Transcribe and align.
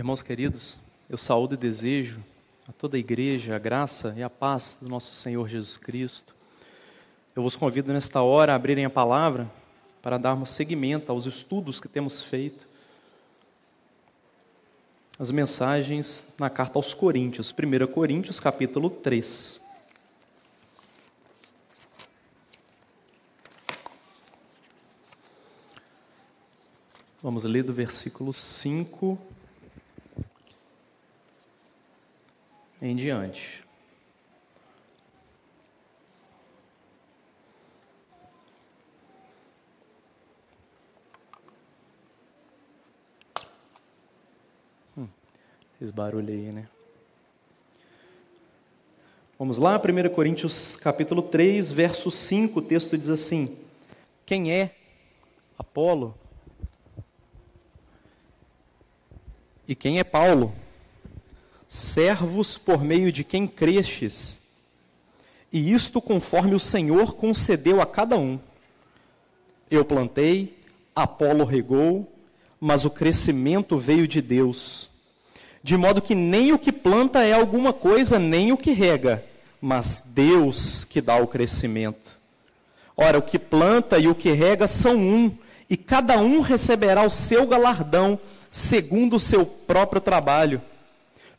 Irmãos 0.00 0.22
queridos, 0.22 0.78
eu 1.10 1.18
saúdo 1.18 1.52
e 1.52 1.58
desejo 1.58 2.24
a 2.66 2.72
toda 2.72 2.96
a 2.96 2.98
igreja 2.98 3.54
a 3.54 3.58
graça 3.58 4.14
e 4.16 4.22
a 4.22 4.30
paz 4.30 4.78
do 4.80 4.88
nosso 4.88 5.12
Senhor 5.12 5.46
Jesus 5.46 5.76
Cristo. 5.76 6.34
Eu 7.36 7.42
vos 7.42 7.54
convido 7.54 7.92
nesta 7.92 8.22
hora 8.22 8.54
a 8.54 8.56
abrirem 8.56 8.86
a 8.86 8.88
palavra 8.88 9.52
para 10.00 10.16
darmos 10.16 10.52
seguimento 10.52 11.12
aos 11.12 11.26
estudos 11.26 11.82
que 11.82 11.86
temos 11.86 12.22
feito, 12.22 12.66
as 15.18 15.30
mensagens 15.30 16.26
na 16.38 16.48
carta 16.48 16.78
aos 16.78 16.94
Coríntios, 16.94 17.52
1 17.52 17.86
Coríntios 17.92 18.40
capítulo 18.40 18.88
3. 18.88 19.60
Vamos 27.22 27.44
ler 27.44 27.64
do 27.64 27.74
versículo 27.74 28.32
5 28.32 29.29
em 32.80 32.96
diante. 32.96 33.62
Hum, 44.96 45.06
barulho 45.92 46.28
aí, 46.28 46.52
né? 46.52 46.68
Vamos 49.38 49.56
lá, 49.56 49.78
1 49.78 50.14
Coríntios 50.14 50.76
capítulo 50.76 51.22
3, 51.22 51.72
verso 51.72 52.10
5, 52.10 52.58
o 52.58 52.62
texto 52.62 52.96
diz 52.96 53.08
assim: 53.08 53.58
Quem 54.26 54.52
é 54.52 54.74
Apolo? 55.58 56.14
E 59.66 59.74
quem 59.74 59.98
é 59.98 60.04
Paulo? 60.04 60.54
Servos 61.70 62.58
por 62.58 62.82
meio 62.82 63.12
de 63.12 63.22
quem 63.22 63.46
crestes, 63.46 64.40
e 65.52 65.72
isto 65.72 66.02
conforme 66.02 66.56
o 66.56 66.58
Senhor 66.58 67.14
concedeu 67.14 67.80
a 67.80 67.86
cada 67.86 68.18
um. 68.18 68.40
Eu 69.70 69.84
plantei, 69.84 70.58
Apolo 70.96 71.44
regou, 71.44 72.12
mas 72.60 72.84
o 72.84 72.90
crescimento 72.90 73.78
veio 73.78 74.08
de 74.08 74.20
Deus. 74.20 74.90
De 75.62 75.76
modo 75.76 76.02
que 76.02 76.12
nem 76.12 76.52
o 76.52 76.58
que 76.58 76.72
planta 76.72 77.22
é 77.22 77.32
alguma 77.32 77.72
coisa, 77.72 78.18
nem 78.18 78.50
o 78.50 78.56
que 78.56 78.72
rega, 78.72 79.24
mas 79.60 80.02
Deus 80.04 80.82
que 80.82 81.00
dá 81.00 81.18
o 81.18 81.28
crescimento. 81.28 82.18
Ora, 82.96 83.16
o 83.16 83.22
que 83.22 83.38
planta 83.38 83.96
e 83.96 84.08
o 84.08 84.14
que 84.14 84.32
rega 84.32 84.66
são 84.66 84.96
um, 84.96 85.32
e 85.68 85.76
cada 85.76 86.18
um 86.18 86.40
receberá 86.40 87.06
o 87.06 87.10
seu 87.10 87.46
galardão, 87.46 88.18
segundo 88.50 89.16
o 89.16 89.20
seu 89.20 89.46
próprio 89.46 90.00
trabalho 90.00 90.60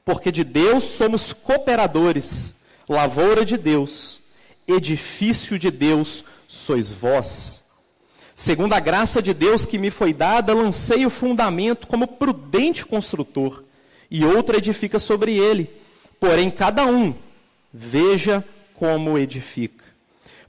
porque 0.03 0.31
de 0.31 0.43
Deus 0.43 0.83
somos 0.83 1.33
cooperadores, 1.33 2.55
lavoura 2.87 3.45
de 3.45 3.57
Deus, 3.57 4.19
edifício 4.67 5.57
de 5.59 5.69
Deus 5.69 6.23
sois 6.47 6.89
vós. 6.89 7.61
Segundo 8.33 8.73
a 8.73 8.79
graça 8.79 9.21
de 9.21 9.33
Deus 9.33 9.65
que 9.65 9.77
me 9.77 9.91
foi 9.91 10.13
dada, 10.13 10.53
lancei 10.53 11.05
o 11.05 11.09
fundamento 11.09 11.87
como 11.87 12.07
prudente 12.07 12.85
construtor, 12.85 13.63
e 14.09 14.25
outro 14.25 14.57
edifica 14.57 14.99
sobre 14.99 15.37
ele. 15.37 15.69
Porém, 16.19 16.49
cada 16.49 16.85
um 16.85 17.13
veja 17.73 18.43
como 18.75 19.17
edifica. 19.17 19.85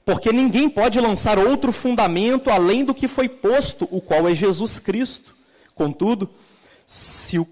Porque 0.05 0.33
ninguém 0.33 0.69
pode 0.69 0.99
lançar 0.99 1.39
outro 1.39 1.71
fundamento 1.71 2.49
além 2.49 2.83
do 2.83 2.93
que 2.93 3.07
foi 3.07 3.29
posto, 3.29 3.87
o 3.89 4.01
qual 4.01 4.27
é 4.27 4.35
Jesus 4.35 4.79
Cristo. 4.79 5.33
Contudo, 5.73 6.29
se 6.85 7.39
o 7.39 7.47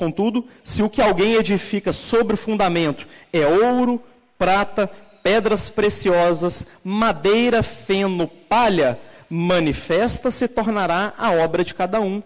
Contudo, 0.00 0.46
se 0.64 0.82
o 0.82 0.88
que 0.88 1.02
alguém 1.02 1.34
edifica 1.34 1.92
sobre 1.92 2.32
o 2.32 2.38
fundamento 2.38 3.06
é 3.30 3.46
ouro, 3.46 4.02
prata, 4.38 4.90
pedras 5.22 5.68
preciosas, 5.68 6.66
madeira, 6.82 7.62
feno, 7.62 8.26
palha, 8.26 8.98
manifesta 9.28 10.30
se 10.30 10.48
tornará 10.48 11.12
a 11.18 11.32
obra 11.32 11.62
de 11.62 11.74
cada 11.74 12.00
um, 12.00 12.22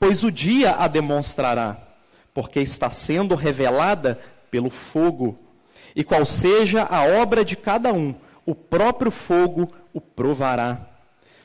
pois 0.00 0.24
o 0.24 0.32
dia 0.32 0.74
a 0.76 0.88
demonstrará, 0.88 1.76
porque 2.32 2.60
está 2.60 2.88
sendo 2.88 3.34
revelada 3.34 4.18
pelo 4.50 4.70
fogo. 4.70 5.36
E 5.94 6.02
qual 6.02 6.24
seja 6.24 6.84
a 6.84 7.02
obra 7.02 7.44
de 7.44 7.56
cada 7.56 7.92
um, 7.92 8.14
o 8.46 8.54
próprio 8.54 9.10
fogo 9.10 9.70
o 9.92 10.00
provará. 10.00 10.80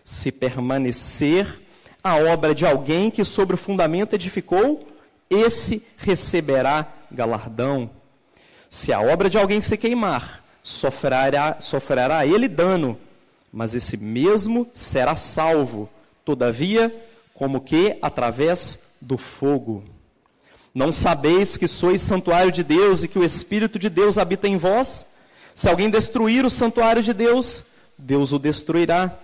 Se 0.02 0.32
permanecer 0.32 1.46
a 2.02 2.16
obra 2.16 2.56
de 2.56 2.66
alguém 2.66 3.12
que 3.12 3.26
sobre 3.26 3.56
o 3.56 3.58
fundamento 3.58 4.14
edificou, 4.14 4.93
esse 5.30 5.86
receberá 5.98 6.88
galardão. 7.12 7.90
Se 8.70 8.92
a 8.92 9.02
obra 9.02 9.30
de 9.30 9.38
alguém 9.38 9.62
se 9.62 9.78
queimar, 9.78 10.44
sofrerá, 10.64 11.58
sofrerá 11.60 12.26
ele 12.26 12.48
dano, 12.48 12.98
mas 13.52 13.76
esse 13.76 13.98
mesmo 13.98 14.68
será 14.74 15.16
salvo, 15.16 15.90
todavia, 16.26 16.94
como 17.34 17.62
que 17.62 17.98
através 18.02 18.80
do 19.02 19.18
fogo. 19.18 19.84
Não 20.74 20.92
sabeis 20.92 21.56
que 21.56 21.68
sois 21.68 22.02
santuário 22.02 22.52
de 22.52 22.64
Deus 22.64 23.04
e 23.04 23.08
que 23.08 23.20
o 23.20 23.24
Espírito 23.24 23.78
de 23.78 23.90
Deus 23.90 24.18
habita 24.18 24.48
em 24.48 24.58
vós? 24.58 25.06
Se 25.54 25.70
alguém 25.70 25.90
destruir 25.90 26.46
o 26.46 26.50
santuário 26.50 27.04
de 27.04 27.14
Deus, 27.14 27.64
Deus 27.98 28.32
o 28.32 28.40
destruirá, 28.40 29.16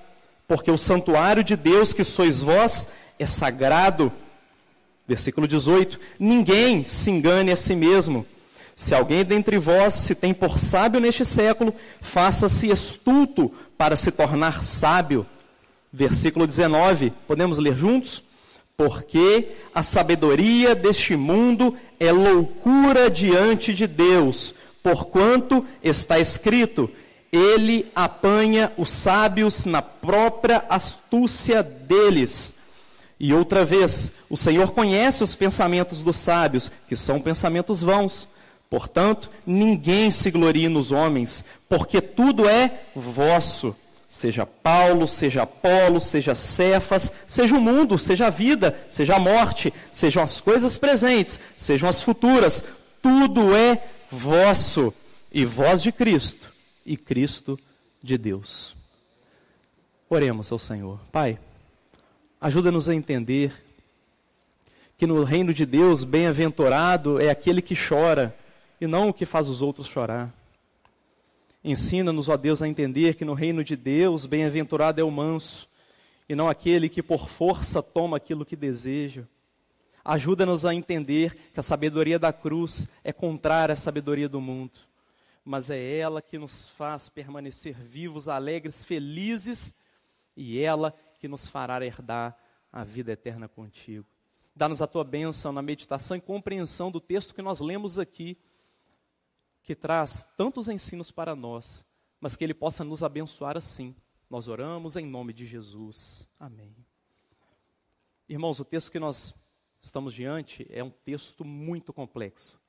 porque 0.47 0.69
o 0.69 0.77
santuário 0.77 1.43
de 1.43 1.55
Deus 1.55 1.91
que 1.91 2.03
sois 2.03 2.39
vós 2.39 2.87
é 3.17 3.25
sagrado 3.25 4.11
Versículo 5.09 5.47
18: 5.47 5.99
Ninguém 6.19 6.83
se 6.83 7.09
engane 7.09 7.51
a 7.51 7.55
si 7.55 7.75
mesmo. 7.75 8.23
Se 8.75 8.93
alguém 8.93 9.25
dentre 9.25 9.57
vós 9.57 9.95
se 9.95 10.13
tem 10.13 10.35
por 10.35 10.59
sábio 10.59 10.99
neste 10.99 11.25
século, 11.25 11.73
faça-se 11.99 12.69
estulto 12.69 13.51
para 13.75 13.95
se 13.95 14.11
tornar 14.11 14.63
sábio. 14.63 15.25
Versículo 15.91 16.45
19, 16.45 17.11
podemos 17.27 17.57
ler 17.57 17.75
juntos? 17.75 18.21
Porque 18.77 19.47
a 19.73 19.81
sabedoria 19.81 20.75
deste 20.75 21.15
mundo 21.15 21.75
é 21.99 22.11
loucura 22.11 23.09
diante 23.09 23.73
de 23.73 23.87
Deus, 23.87 24.53
porquanto 24.83 25.65
está 25.83 26.19
escrito: 26.19 26.87
Ele 27.31 27.87
apanha 27.95 28.71
os 28.77 28.91
sábios 28.91 29.65
na 29.65 29.81
própria 29.81 30.63
astúcia 30.69 31.63
deles. 31.63 32.58
E 33.19 33.33
outra 33.33 33.65
vez, 33.65 34.11
o 34.29 34.37
Senhor 34.37 34.71
conhece 34.71 35.23
os 35.23 35.35
pensamentos 35.35 36.01
dos 36.01 36.15
sábios, 36.15 36.71
que 36.87 36.95
são 36.95 37.19
pensamentos 37.19 37.81
vãos. 37.81 38.27
Portanto, 38.69 39.29
ninguém 39.45 40.09
se 40.09 40.31
glorie 40.31 40.69
nos 40.69 40.91
homens, 40.91 41.43
porque 41.67 41.99
tudo 41.99 42.47
é 42.47 42.83
vosso. 42.95 43.75
Seja 44.07 44.45
Paulo, 44.45 45.07
seja 45.07 45.43
Apolo, 45.43 45.99
seja 45.99 46.33
Cefas, 46.33 47.11
seja 47.27 47.55
o 47.55 47.61
mundo, 47.61 47.97
seja 47.97 48.27
a 48.27 48.29
vida, 48.29 48.75
seja 48.89 49.15
a 49.15 49.19
morte, 49.19 49.73
sejam 49.91 50.23
as 50.23 50.39
coisas 50.39 50.77
presentes, 50.77 51.39
sejam 51.57 51.87
as 51.87 52.01
futuras, 52.01 52.63
tudo 53.03 53.55
é 53.55 53.83
vosso, 54.09 54.93
e 55.31 55.45
vós 55.45 55.83
de 55.83 55.91
Cristo, 55.91 56.51
e 56.83 56.97
Cristo 56.97 57.59
de 58.01 58.17
Deus. 58.17 58.75
Oremos 60.09 60.51
ao 60.51 60.57
Senhor. 60.57 60.99
Pai, 61.11 61.37
Ajuda-nos 62.41 62.87
a 62.87 62.95
entender 62.95 63.51
que 64.97 65.05
no 65.05 65.25
reino 65.25 65.53
de 65.53 65.65
Deus, 65.65 66.05
bem-aventurado 66.05 67.19
é 67.19 67.29
aquele 67.29 67.61
que 67.61 67.75
chora 67.75 68.33
e 68.79 68.87
não 68.87 69.09
o 69.09 69.13
que 69.13 69.25
faz 69.25 69.49
os 69.49 69.61
outros 69.61 69.87
chorar. 69.87 70.33
Ensina-nos, 71.61 72.29
ó 72.29 72.37
Deus, 72.37 72.61
a 72.61 72.67
entender 72.67 73.15
que 73.15 73.25
no 73.25 73.33
reino 73.33 73.61
de 73.61 73.75
Deus, 73.75 74.25
bem-aventurado 74.25 75.01
é 75.01 75.03
o 75.03 75.11
manso 75.11 75.67
e 76.29 76.33
não 76.33 76.47
aquele 76.47 76.87
que 76.87 77.03
por 77.03 77.27
força 77.27 77.83
toma 77.83 78.15
aquilo 78.15 78.45
que 78.45 78.55
deseja. 78.55 79.23
Ajuda-nos 80.05 80.65
a 80.65 80.73
entender 80.73 81.35
que 81.53 81.59
a 81.59 81.63
sabedoria 81.63 82.17
da 82.17 82.31
cruz 82.31 82.87
é 83.03 83.11
contrária 83.11 83.73
à 83.73 83.75
sabedoria 83.75 84.29
do 84.29 84.39
mundo, 84.39 84.79
mas 85.43 85.69
é 85.69 85.97
ela 85.97 86.21
que 86.21 86.37
nos 86.37 86.69
faz 86.69 87.09
permanecer 87.09 87.75
vivos, 87.75 88.29
alegres, 88.29 88.85
felizes, 88.85 89.73
e 90.37 90.57
ela 90.57 90.95
que 91.19 91.27
nos 91.27 91.47
fará 91.47 91.85
herdar 91.85 92.35
a 92.71 92.83
vida 92.83 93.11
eterna 93.11 93.47
contigo. 93.47 94.07
Dá-nos 94.55 94.81
a 94.81 94.87
tua 94.87 95.03
bênção 95.03 95.51
na 95.51 95.61
meditação 95.61 96.17
e 96.17 96.21
compreensão 96.21 96.89
do 96.89 96.99
texto 96.99 97.35
que 97.35 97.41
nós 97.41 97.59
lemos 97.59 97.99
aqui, 97.99 98.37
que 99.61 99.75
traz 99.75 100.23
tantos 100.35 100.67
ensinos 100.67 101.11
para 101.11 101.35
nós, 101.35 101.85
mas 102.19 102.35
que 102.35 102.43
ele 102.43 102.53
possa 102.53 102.83
nos 102.83 103.03
abençoar 103.03 103.57
assim. 103.57 103.95
Nós 104.29 104.47
oramos 104.47 104.95
em 104.95 105.05
nome 105.05 105.33
de 105.33 105.45
Jesus. 105.45 106.27
Amém. 106.39 106.75
Irmãos, 108.27 108.59
o 108.59 108.65
texto 108.65 108.91
que 108.91 108.99
nós 108.99 109.33
estamos 109.81 110.13
diante 110.13 110.67
é 110.69 110.83
um 110.83 110.89
texto 110.89 111.43
muito 111.43 111.91
complexo. 111.91 112.59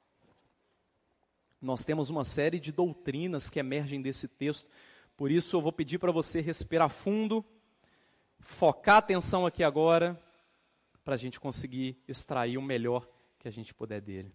Nós 1.61 1.85
temos 1.85 2.09
uma 2.09 2.25
série 2.25 2.59
de 2.59 2.73
doutrinas 2.73 3.51
que 3.51 3.59
emergem 3.59 4.01
desse 4.01 4.27
texto, 4.27 4.69
por 5.17 5.31
isso 5.31 5.55
eu 5.55 5.61
vou 5.61 5.73
pedir 5.73 5.99
para 5.99 6.11
você 6.11 6.41
respirar 6.41 6.89
fundo 6.89 7.45
focar 8.41 8.97
a 8.97 8.99
atenção 8.99 9.47
aqui 9.47 9.63
agora, 9.63 10.21
para 11.05 11.15
a 11.15 11.17
gente 11.17 11.41
conseguir 11.41 11.97
extrair 12.07 12.59
o 12.59 12.63
melhor 12.63 13.09
que 13.39 13.49
a 13.49 13.51
gente 13.51 13.73
puder 13.75 14.01
dele. 14.01 14.33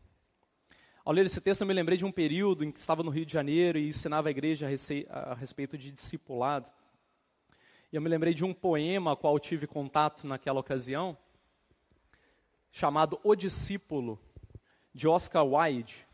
Ao 1.04 1.14
ler 1.14 1.26
esse 1.26 1.40
texto, 1.40 1.62
eu 1.62 1.68
me 1.68 1.74
lembrei 1.74 1.98
de 1.98 2.06
um 2.06 2.12
período 2.12 2.64
em 2.64 2.72
que 2.72 2.80
estava 2.80 3.04
no 3.04 3.12
Rio 3.12 3.26
de 3.26 3.32
Janeiro 3.32 3.78
e 3.78 3.88
ensinava 3.88 4.28
a 4.28 4.32
igreja 4.32 4.68
a, 5.10 5.36
respeito 5.36 5.78
de 5.78 5.92
discipulado. 5.92 6.72
E 7.92 7.96
eu 7.96 8.02
me 8.02 8.10
lembrei 8.10 8.34
de 8.34 8.44
um 8.44 8.54
poema 8.54 9.12
ao 9.12 9.18
qual 9.18 9.40
tive 9.40 9.68
contato 9.68 10.26
naquela 10.26 10.60
ocasião, 10.60 11.16
chamado 12.72 13.20
O 13.24 13.36
Discípulo, 13.36 14.20
de 14.94 15.08
Oscar 15.08 15.46
Wilde. 15.46 16.08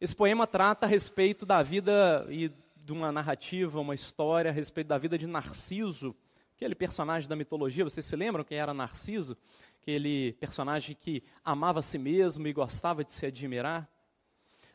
Esse 0.00 0.14
poema 0.14 0.46
trata 0.46 0.84
a 0.84 0.88
respeito 0.88 1.46
da 1.46 1.62
vida 1.62 2.26
e 2.28 2.52
de 2.76 2.92
uma 2.92 3.10
narrativa, 3.10 3.80
uma 3.80 3.94
história 3.94 4.50
a 4.50 4.54
respeito 4.54 4.88
da 4.88 4.98
vida 4.98 5.16
de 5.16 5.26
Narciso, 5.26 6.14
aquele 6.54 6.74
personagem 6.74 7.28
da 7.28 7.36
mitologia. 7.36 7.84
Vocês 7.84 8.06
se 8.06 8.14
lembram 8.14 8.44
quem 8.44 8.58
era 8.58 8.72
Narciso? 8.72 9.36
Aquele 9.82 10.32
personagem 10.34 10.96
que 10.98 11.22
amava 11.44 11.80
a 11.80 11.82
si 11.82 11.98
mesmo 11.98 12.46
e 12.46 12.52
gostava 12.52 13.04
de 13.04 13.12
se 13.12 13.26
admirar. 13.26 13.88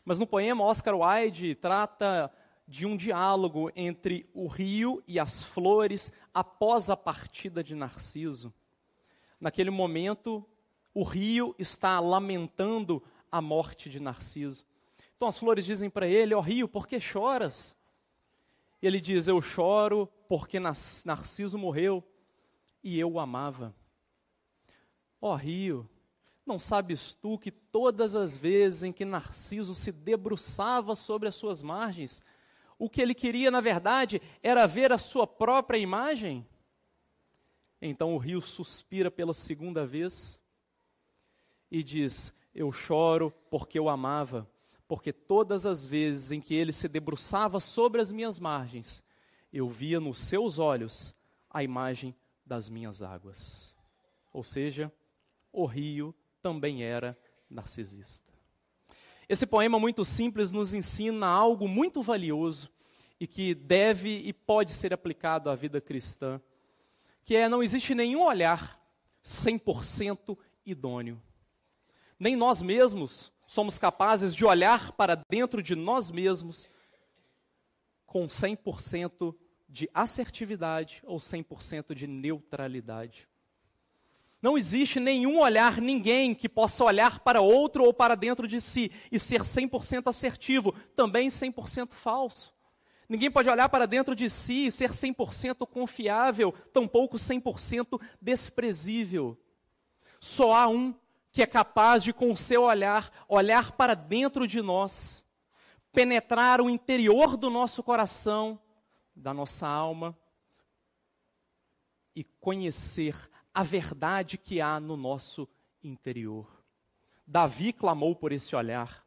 Mas 0.03 0.19
no 0.19 0.27
poema, 0.27 0.63
Oscar 0.63 0.95
Wilde 0.95 1.55
trata 1.55 2.31
de 2.67 2.85
um 2.85 2.95
diálogo 2.95 3.71
entre 3.75 4.29
o 4.33 4.47
rio 4.47 5.01
e 5.07 5.19
as 5.19 5.41
flores 5.41 6.11
após 6.33 6.89
a 6.89 6.97
partida 6.97 7.63
de 7.63 7.73
Narciso. 7.73 8.53
Naquele 9.39 9.69
momento, 9.69 10.45
o 10.93 11.03
rio 11.03 11.55
está 11.57 11.99
lamentando 11.99 13.01
a 13.31 13.41
morte 13.41 13.89
de 13.89 13.99
Narciso. 13.99 14.65
Então 15.15 15.27
as 15.27 15.37
flores 15.37 15.65
dizem 15.65 15.89
para 15.89 16.07
ele: 16.07 16.33
Ó 16.33 16.39
oh, 16.39 16.41
rio, 16.41 16.67
por 16.67 16.87
que 16.87 16.99
choras? 16.99 17.78
E 18.81 18.87
ele 18.87 18.99
diz: 18.99 19.27
Eu 19.27 19.41
choro 19.41 20.07
porque 20.27 20.59
Narciso 20.59 21.57
morreu 21.57 22.03
e 22.83 22.99
eu 22.99 23.11
o 23.11 23.19
amava. 23.19 23.75
Ó 25.21 25.35
rio, 25.35 25.89
não 26.45 26.57
sabes 26.57 27.13
tu 27.13 27.37
que 27.37 27.51
todas 27.51 28.15
as 28.15 28.35
vezes 28.35 28.83
em 28.83 28.91
que 28.91 29.05
Narciso 29.05 29.75
se 29.75 29.91
debruçava 29.91 30.95
sobre 30.95 31.27
as 31.27 31.35
suas 31.35 31.61
margens, 31.61 32.21
o 32.77 32.89
que 32.89 33.01
ele 33.01 33.13
queria, 33.13 33.51
na 33.51 33.59
verdade, 33.59 34.21
era 34.41 34.65
ver 34.65 34.91
a 34.91 34.97
sua 34.97 35.27
própria 35.27 35.77
imagem. 35.77 36.47
Então 37.81 38.15
o 38.15 38.17
rio 38.17 38.41
suspira 38.41 39.11
pela 39.11 39.33
segunda 39.33 39.85
vez 39.85 40.41
e 41.69 41.83
diz: 41.83 42.33
Eu 42.53 42.71
choro 42.71 43.31
porque 43.49 43.77
eu 43.77 43.89
amava, 43.89 44.49
porque 44.89 45.13
todas 45.13 45.67
as 45.67 45.85
vezes 45.85 46.31
em 46.31 46.41
que 46.41 46.55
ele 46.55 46.73
se 46.73 46.87
debruçava 46.87 47.59
sobre 47.59 48.01
as 48.01 48.11
minhas 48.11 48.39
margens, 48.39 49.03
eu 49.53 49.69
via 49.69 49.99
nos 49.99 50.17
seus 50.17 50.57
olhos 50.57 51.13
a 51.47 51.63
imagem 51.63 52.15
das 52.43 52.67
minhas 52.67 53.03
águas. 53.03 53.75
Ou 54.33 54.43
seja, 54.43 54.91
o 55.53 55.67
rio 55.67 56.13
também 56.41 56.83
era 56.83 57.15
narcisista. 57.47 58.33
Esse 59.29 59.45
poema 59.45 59.79
muito 59.79 60.03
simples 60.03 60.49
nos 60.49 60.73
ensina 60.73 61.27
algo 61.27 61.67
muito 61.67 62.01
valioso 62.01 62.67
e 63.19 63.27
que 63.27 63.53
deve 63.53 64.09
e 64.09 64.33
pode 64.33 64.71
ser 64.71 64.91
aplicado 64.91 65.51
à 65.51 65.55
vida 65.55 65.79
cristã, 65.79 66.41
que 67.23 67.35
é 67.35 67.47
não 67.47 67.61
existe 67.61 67.93
nenhum 67.93 68.23
olhar 68.23 68.83
100% 69.23 70.35
idôneo. 70.65 71.21
Nem 72.17 72.35
nós 72.35 72.63
mesmos 72.63 73.31
somos 73.49 73.79
capazes 73.79 74.35
de 74.35 74.45
olhar 74.45 74.91
para 74.91 75.15
dentro 75.27 75.63
de 75.63 75.75
nós 75.75 76.11
mesmos 76.11 76.69
com 78.05 78.27
100% 78.27 79.35
de 79.67 79.89
assertividade 79.91 81.01
ou 81.03 81.17
100% 81.17 81.95
de 81.95 82.05
neutralidade. 82.05 83.27
Não 84.39 84.55
existe 84.55 84.99
nenhum 84.99 85.39
olhar, 85.39 85.81
ninguém 85.81 86.35
que 86.35 86.47
possa 86.47 86.83
olhar 86.83 87.21
para 87.21 87.41
outro 87.41 87.83
ou 87.83 87.91
para 87.91 88.13
dentro 88.13 88.47
de 88.47 88.61
si 88.61 88.91
e 89.11 89.17
ser 89.17 89.41
100% 89.41 90.07
assertivo, 90.07 90.71
também 90.95 91.27
100% 91.27 91.93
falso. 91.93 92.53
Ninguém 93.09 93.31
pode 93.31 93.49
olhar 93.49 93.67
para 93.67 93.87
dentro 93.87 94.13
de 94.13 94.29
si 94.29 94.67
e 94.67 94.71
ser 94.71 94.91
100% 94.91 95.65
confiável, 95.65 96.53
tampouco 96.71 97.17
100% 97.17 97.99
desprezível. 98.21 99.35
Só 100.19 100.53
há 100.53 100.67
um 100.67 100.93
que 101.31 101.41
é 101.41 101.45
capaz 101.45 102.03
de, 102.03 102.13
com 102.13 102.31
o 102.31 102.37
seu 102.37 102.63
olhar, 102.63 103.11
olhar 103.27 103.71
para 103.73 103.93
dentro 103.93 104.47
de 104.47 104.61
nós, 104.61 105.25
penetrar 105.91 106.61
o 106.61 106.69
interior 106.69 107.37
do 107.37 107.49
nosso 107.49 107.83
coração, 107.83 108.59
da 109.15 109.33
nossa 109.33 109.67
alma 109.67 110.17
e 112.15 112.23
conhecer 112.23 113.15
a 113.53 113.63
verdade 113.63 114.37
que 114.37 114.61
há 114.61 114.79
no 114.79 114.95
nosso 114.95 115.47
interior. 115.83 116.47
Davi 117.25 117.71
clamou 117.71 118.15
por 118.15 118.31
esse 118.31 118.55
olhar: 118.55 119.05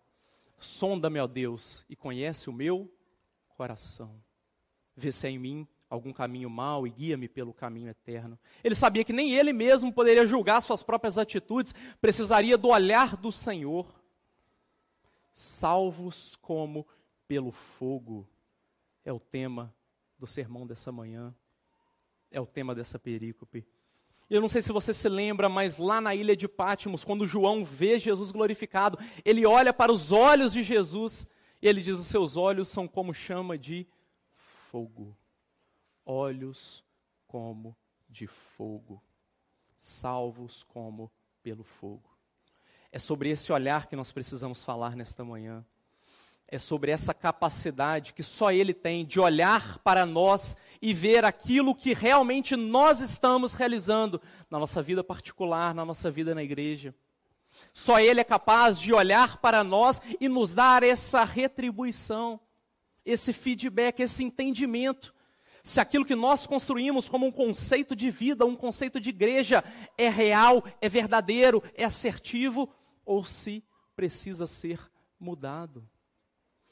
sonda-me, 0.58 1.18
ó 1.18 1.26
Deus, 1.26 1.84
e 1.88 1.96
conhece 1.96 2.48
o 2.48 2.52
meu 2.52 2.92
coração. 3.56 4.22
Vê 4.94 5.10
se 5.10 5.26
há 5.26 5.30
em 5.30 5.38
mim 5.38 5.68
algum 5.92 6.10
caminho 6.10 6.48
mau 6.48 6.86
e 6.86 6.90
guia-me 6.90 7.28
pelo 7.28 7.52
caminho 7.52 7.90
eterno. 7.90 8.38
Ele 8.64 8.74
sabia 8.74 9.04
que 9.04 9.12
nem 9.12 9.34
ele 9.34 9.52
mesmo 9.52 9.92
poderia 9.92 10.26
julgar 10.26 10.62
suas 10.62 10.82
próprias 10.82 11.18
atitudes, 11.18 11.74
precisaria 12.00 12.56
do 12.56 12.68
olhar 12.68 13.14
do 13.14 13.30
Senhor. 13.30 13.86
Salvos 15.34 16.34
como 16.36 16.86
pelo 17.28 17.52
fogo 17.52 18.26
é 19.04 19.12
o 19.12 19.20
tema 19.20 19.74
do 20.18 20.26
sermão 20.26 20.66
dessa 20.66 20.90
manhã, 20.90 21.34
é 22.30 22.40
o 22.40 22.46
tema 22.46 22.74
dessa 22.74 22.98
perícope. 22.98 23.62
Eu 24.30 24.40
não 24.40 24.48
sei 24.48 24.62
se 24.62 24.72
você 24.72 24.94
se 24.94 25.10
lembra, 25.10 25.46
mas 25.46 25.76
lá 25.76 26.00
na 26.00 26.14
ilha 26.14 26.34
de 26.34 26.48
Pátimos, 26.48 27.04
quando 27.04 27.26
João 27.26 27.66
vê 27.66 27.98
Jesus 27.98 28.30
glorificado, 28.30 28.98
ele 29.26 29.44
olha 29.44 29.74
para 29.74 29.92
os 29.92 30.10
olhos 30.10 30.54
de 30.54 30.62
Jesus 30.62 31.26
e 31.60 31.68
ele 31.68 31.82
diz: 31.82 31.98
Os 31.98 32.06
seus 32.06 32.34
olhos 32.38 32.70
são 32.70 32.88
como 32.88 33.12
chama 33.12 33.58
de 33.58 33.86
fogo. 34.70 35.14
Olhos 36.04 36.84
como 37.26 37.76
de 38.08 38.26
fogo, 38.26 39.02
salvos 39.78 40.62
como 40.62 41.10
pelo 41.42 41.64
fogo. 41.64 42.10
É 42.90 42.98
sobre 42.98 43.30
esse 43.30 43.52
olhar 43.52 43.86
que 43.86 43.96
nós 43.96 44.12
precisamos 44.12 44.62
falar 44.62 44.94
nesta 44.94 45.24
manhã 45.24 45.64
é 46.52 46.58
sobre 46.58 46.90
essa 46.90 47.14
capacidade 47.14 48.12
que 48.12 48.22
só 48.22 48.52
Ele 48.52 48.74
tem 48.74 49.06
de 49.06 49.18
olhar 49.18 49.78
para 49.78 50.04
nós 50.04 50.54
e 50.82 50.92
ver 50.92 51.24
aquilo 51.24 51.74
que 51.74 51.94
realmente 51.94 52.54
nós 52.56 53.00
estamos 53.00 53.54
realizando 53.54 54.20
na 54.50 54.58
nossa 54.58 54.82
vida 54.82 55.02
particular, 55.02 55.74
na 55.74 55.82
nossa 55.82 56.10
vida 56.10 56.34
na 56.34 56.42
igreja. 56.42 56.94
Só 57.72 57.98
Ele 57.98 58.20
é 58.20 58.24
capaz 58.24 58.78
de 58.78 58.92
olhar 58.92 59.38
para 59.38 59.64
nós 59.64 59.98
e 60.20 60.28
nos 60.28 60.52
dar 60.52 60.82
essa 60.82 61.24
retribuição, 61.24 62.38
esse 63.02 63.32
feedback, 63.32 64.00
esse 64.00 64.22
entendimento. 64.22 65.14
Se 65.62 65.80
aquilo 65.80 66.04
que 66.04 66.16
nós 66.16 66.46
construímos 66.46 67.08
como 67.08 67.26
um 67.26 67.30
conceito 67.30 67.94
de 67.94 68.10
vida, 68.10 68.44
um 68.44 68.56
conceito 68.56 68.98
de 68.98 69.10
igreja, 69.10 69.62
é 69.96 70.08
real, 70.08 70.64
é 70.80 70.88
verdadeiro, 70.88 71.62
é 71.74 71.84
assertivo, 71.84 72.68
ou 73.04 73.24
se 73.24 73.62
precisa 73.94 74.46
ser 74.46 74.80
mudado. 75.18 75.88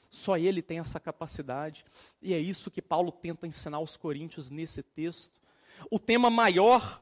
Só 0.08 0.36
ele 0.36 0.60
tem 0.60 0.80
essa 0.80 0.98
capacidade. 0.98 1.84
E 2.20 2.34
é 2.34 2.38
isso 2.38 2.70
que 2.70 2.82
Paulo 2.82 3.12
tenta 3.12 3.46
ensinar 3.46 3.76
aos 3.76 3.96
coríntios 3.96 4.50
nesse 4.50 4.82
texto. 4.82 5.40
O 5.88 6.00
tema 6.00 6.28
maior 6.28 7.00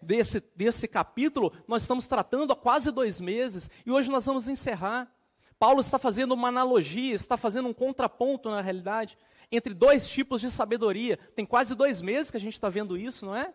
desse, 0.00 0.40
desse 0.54 0.86
capítulo 0.86 1.52
nós 1.66 1.82
estamos 1.82 2.06
tratando 2.06 2.52
há 2.52 2.56
quase 2.56 2.92
dois 2.92 3.20
meses 3.20 3.70
e 3.84 3.90
hoje 3.90 4.10
nós 4.10 4.26
vamos 4.26 4.46
encerrar. 4.46 5.10
Paulo 5.58 5.80
está 5.80 5.98
fazendo 5.98 6.34
uma 6.34 6.48
analogia, 6.48 7.14
está 7.14 7.36
fazendo 7.36 7.68
um 7.68 7.74
contraponto 7.74 8.50
na 8.50 8.60
realidade 8.60 9.18
entre 9.50 9.74
dois 9.74 10.08
tipos 10.08 10.40
de 10.40 10.50
sabedoria. 10.50 11.16
Tem 11.34 11.46
quase 11.46 11.74
dois 11.74 12.02
meses 12.02 12.30
que 12.30 12.36
a 12.36 12.40
gente 12.40 12.54
está 12.54 12.68
vendo 12.68 12.96
isso, 12.96 13.26
não 13.26 13.34
é? 13.34 13.52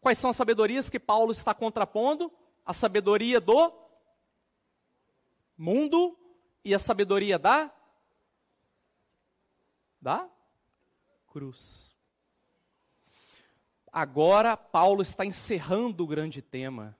Quais 0.00 0.18
são 0.18 0.30
as 0.30 0.36
sabedorias 0.36 0.88
que 0.88 0.98
Paulo 0.98 1.32
está 1.32 1.54
contrapondo? 1.54 2.32
A 2.64 2.72
sabedoria 2.72 3.40
do 3.40 3.72
mundo 5.56 6.18
e 6.64 6.74
a 6.74 6.78
sabedoria 6.78 7.38
da 7.38 7.70
da 10.00 10.26
cruz. 11.28 11.94
Agora, 13.92 14.56
Paulo 14.56 15.02
está 15.02 15.26
encerrando 15.26 16.04
o 16.04 16.06
grande 16.06 16.40
tema. 16.40 16.96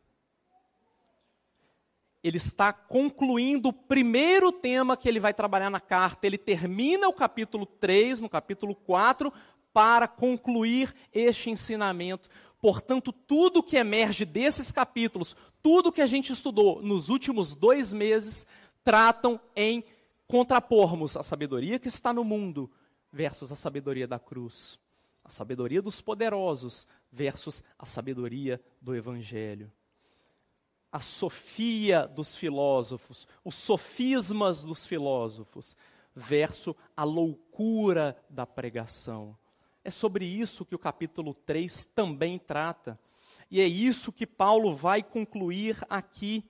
Ele 2.23 2.37
está 2.37 2.73
concluindo 2.73 3.71
o 3.71 3.73
primeiro 3.73 4.53
tema 4.53 4.97
que 4.97 5.09
ele 5.09 5.19
vai 5.19 5.33
trabalhar 5.33 5.71
na 5.71 5.81
carta. 5.81 6.27
Ele 6.27 6.37
termina 6.37 7.09
o 7.09 7.15
capítulo 7.15 7.65
3, 7.65 8.21
no 8.21 8.29
capítulo 8.29 8.75
4, 8.75 9.33
para 9.73 10.07
concluir 10.07 10.95
este 11.13 11.51
ensinamento. 11.51 12.29
Portanto, 12.61 13.11
tudo 13.13 13.63
que 13.63 13.77
emerge 13.77 14.27
desses 14.27 14.71
capítulos, 14.71 15.35
tudo 15.63 15.93
que 15.93 16.03
a 16.03 16.07
gente 16.07 16.33
estudou 16.33 16.83
nos 16.83 17.09
últimos 17.09 17.55
dois 17.55 17.93
meses, 17.93 18.47
tratam 18.85 19.41
em 19.57 19.83
contrapormos 20.27 21.17
a 21.17 21.23
sabedoria 21.23 21.79
que 21.79 21.89
está 21.89 22.13
no 22.13 22.23
mundo 22.23 22.71
versus 23.13 23.51
a 23.51 23.57
sabedoria 23.57 24.07
da 24.07 24.19
cruz, 24.19 24.79
a 25.25 25.31
sabedoria 25.31 25.83
dos 25.83 26.01
poderosos 26.01 26.87
versus 27.11 27.63
a 27.79 27.87
sabedoria 27.87 28.61
do 28.81 28.95
Evangelho. 28.95 29.73
A 30.93 31.01
sofia 31.01 32.07
dos 32.07 32.35
filósofos, 32.35 33.27
os 33.45 33.55
sofismas 33.55 34.65
dos 34.65 34.87
filósofos, 34.87 35.77
verso 36.15 36.75
a 36.97 37.05
loucura 37.05 38.17
da 38.29 38.47
pregação. 38.47 39.37
É 39.85 39.91
sobre 39.91 40.25
isso 40.25 40.65
que 40.65 40.75
o 40.75 40.79
capítulo 40.79 41.33
3 41.33 41.85
também 41.85 42.39
trata. 42.39 42.99
E 43.51 43.61
é 43.61 43.67
isso 43.67 44.13
que 44.13 44.27
Paulo 44.27 44.75
vai 44.75 45.03
concluir 45.03 45.77
aqui. 45.89 46.45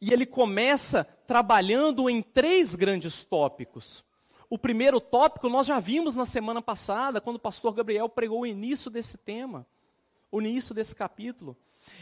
E 0.00 0.12
ele 0.12 0.26
começa 0.26 1.04
trabalhando 1.26 2.08
em 2.08 2.22
três 2.22 2.74
grandes 2.74 3.24
tópicos. 3.24 4.04
O 4.50 4.58
primeiro 4.58 5.00
tópico 5.00 5.48
nós 5.48 5.66
já 5.66 5.78
vimos 5.78 6.16
na 6.16 6.24
semana 6.24 6.62
passada, 6.62 7.20
quando 7.20 7.36
o 7.36 7.40
pastor 7.40 7.72
Gabriel 7.74 8.08
pregou 8.08 8.40
o 8.40 8.46
início 8.46 8.90
desse 8.90 9.18
tema, 9.18 9.66
o 10.30 10.40
início 10.40 10.74
desse 10.74 10.94
capítulo. 10.94 11.56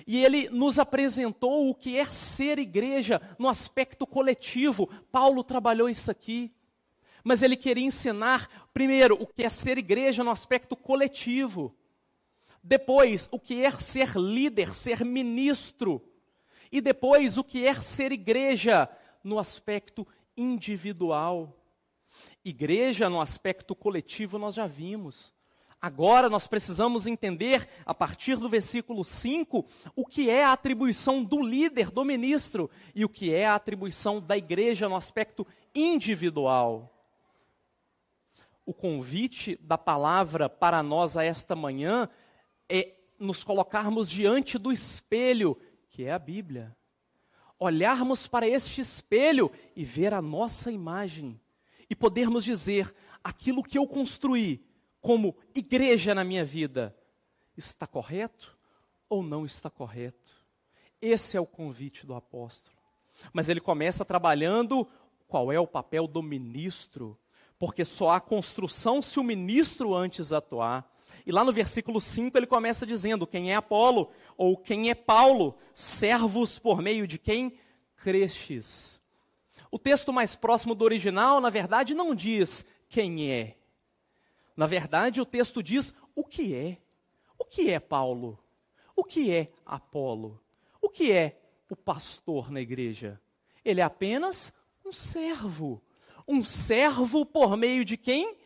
E 0.06 0.24
ele 0.24 0.48
nos 0.50 0.78
apresentou 0.78 1.68
o 1.68 1.74
que 1.74 1.98
é 1.98 2.06
ser 2.06 2.58
igreja 2.58 3.20
no 3.38 3.48
aspecto 3.48 4.06
coletivo. 4.06 4.88
Paulo 5.10 5.42
trabalhou 5.44 5.88
isso 5.88 6.10
aqui. 6.10 6.54
Mas 7.24 7.42
ele 7.42 7.56
queria 7.56 7.84
ensinar, 7.84 8.68
primeiro, 8.72 9.20
o 9.20 9.26
que 9.26 9.42
é 9.42 9.48
ser 9.48 9.78
igreja 9.78 10.22
no 10.22 10.30
aspecto 10.30 10.76
coletivo. 10.76 11.74
Depois, 12.62 13.28
o 13.32 13.38
que 13.38 13.64
é 13.64 13.70
ser 13.72 14.16
líder, 14.16 14.74
ser 14.74 15.04
ministro. 15.04 16.02
E 16.70 16.80
depois, 16.80 17.36
o 17.36 17.44
que 17.44 17.66
é 17.66 17.74
ser 17.80 18.12
igreja 18.12 18.88
no 19.24 19.38
aspecto 19.38 20.06
individual. 20.36 21.56
Igreja 22.44 23.10
no 23.10 23.20
aspecto 23.20 23.74
coletivo 23.74 24.38
nós 24.38 24.54
já 24.54 24.66
vimos. 24.66 25.34
Agora 25.80 26.28
nós 26.28 26.46
precisamos 26.46 27.06
entender, 27.06 27.68
a 27.84 27.94
partir 27.94 28.36
do 28.36 28.48
versículo 28.48 29.04
5, 29.04 29.64
o 29.94 30.06
que 30.06 30.30
é 30.30 30.44
a 30.44 30.52
atribuição 30.52 31.22
do 31.22 31.40
líder, 31.42 31.90
do 31.90 32.04
ministro, 32.04 32.70
e 32.94 33.04
o 33.04 33.08
que 33.08 33.32
é 33.32 33.46
a 33.46 33.54
atribuição 33.54 34.20
da 34.20 34.36
igreja 34.36 34.88
no 34.88 34.96
aspecto 34.96 35.46
individual. 35.74 36.92
O 38.64 38.72
convite 38.72 39.56
da 39.62 39.78
palavra 39.78 40.48
para 40.48 40.82
nós 40.82 41.16
a 41.16 41.22
esta 41.22 41.54
manhã 41.54 42.08
é 42.68 42.94
nos 43.18 43.44
colocarmos 43.44 44.10
diante 44.10 44.58
do 44.58 44.72
espelho, 44.72 45.56
que 45.88 46.04
é 46.04 46.12
a 46.12 46.18
Bíblia. 46.18 46.76
Olharmos 47.58 48.26
para 48.26 48.48
este 48.48 48.80
espelho 48.80 49.52
e 49.74 49.84
ver 49.84 50.12
a 50.12 50.20
nossa 50.20 50.70
imagem, 50.70 51.40
e 51.88 51.94
podermos 51.94 52.44
dizer: 52.44 52.92
aquilo 53.22 53.62
que 53.62 53.78
eu 53.78 53.86
construí, 53.86 54.65
como 55.06 55.36
igreja 55.54 56.16
na 56.16 56.24
minha 56.24 56.44
vida 56.44 56.92
está 57.56 57.86
correto 57.86 58.58
ou 59.08 59.22
não 59.22 59.46
está 59.46 59.70
correto? 59.70 60.34
Esse 61.00 61.36
é 61.36 61.40
o 61.40 61.46
convite 61.46 62.04
do 62.04 62.12
apóstolo. 62.12 62.76
Mas 63.32 63.48
ele 63.48 63.60
começa 63.60 64.04
trabalhando 64.04 64.84
qual 65.28 65.52
é 65.52 65.60
o 65.60 65.66
papel 65.66 66.08
do 66.08 66.20
ministro, 66.20 67.16
porque 67.56 67.84
só 67.84 68.10
há 68.10 68.20
construção 68.20 69.00
se 69.00 69.20
o 69.20 69.22
ministro 69.22 69.94
antes 69.94 70.32
atuar. 70.32 70.92
E 71.24 71.30
lá 71.30 71.44
no 71.44 71.52
versículo 71.52 72.00
5 72.00 72.36
ele 72.36 72.46
começa 72.46 72.84
dizendo: 72.84 73.28
quem 73.28 73.52
é 73.52 73.54
Apolo 73.54 74.10
ou 74.36 74.56
quem 74.56 74.90
é 74.90 74.94
Paulo, 74.96 75.56
servos 75.72 76.58
por 76.58 76.82
meio 76.82 77.06
de 77.06 77.16
quem 77.16 77.56
crestes. 77.94 79.00
O 79.70 79.78
texto 79.78 80.12
mais 80.12 80.34
próximo 80.34 80.74
do 80.74 80.84
original, 80.84 81.40
na 81.40 81.48
verdade, 81.48 81.94
não 81.94 82.12
diz 82.12 82.66
quem 82.88 83.30
é, 83.30 83.56
na 84.56 84.66
verdade, 84.66 85.20
o 85.20 85.26
texto 85.26 85.62
diz 85.62 85.92
o 86.14 86.24
que 86.24 86.54
é. 86.54 86.78
O 87.38 87.44
que 87.44 87.70
é 87.70 87.78
Paulo? 87.78 88.38
O 88.96 89.04
que 89.04 89.30
é 89.30 89.52
Apolo? 89.64 90.40
O 90.80 90.88
que 90.88 91.12
é 91.12 91.38
o 91.68 91.76
pastor 91.76 92.50
na 92.50 92.60
igreja? 92.60 93.20
Ele 93.62 93.80
é 93.80 93.84
apenas 93.84 94.52
um 94.84 94.92
servo. 94.92 95.82
Um 96.26 96.44
servo 96.44 97.26
por 97.26 97.56
meio 97.56 97.84
de 97.84 97.96
quem? 97.96 98.36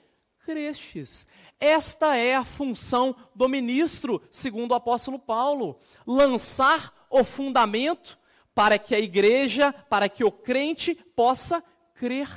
Crestes. 0.41 1.27
Esta 1.61 2.17
é 2.17 2.35
a 2.35 2.45
função 2.45 3.15
do 3.35 3.49
ministro, 3.49 4.21
segundo 4.31 4.73
o 4.73 4.75
apóstolo 4.75 5.19
Paulo: 5.19 5.79
lançar 6.07 7.07
o 7.09 7.23
fundamento 7.23 8.19
para 8.55 8.79
que 8.79 8.95
a 8.95 8.99
igreja, 8.99 9.73
para 9.73 10.09
que 10.09 10.25
o 10.25 10.33
crente 10.33 10.95
possa 10.95 11.63
crer. 11.95 12.29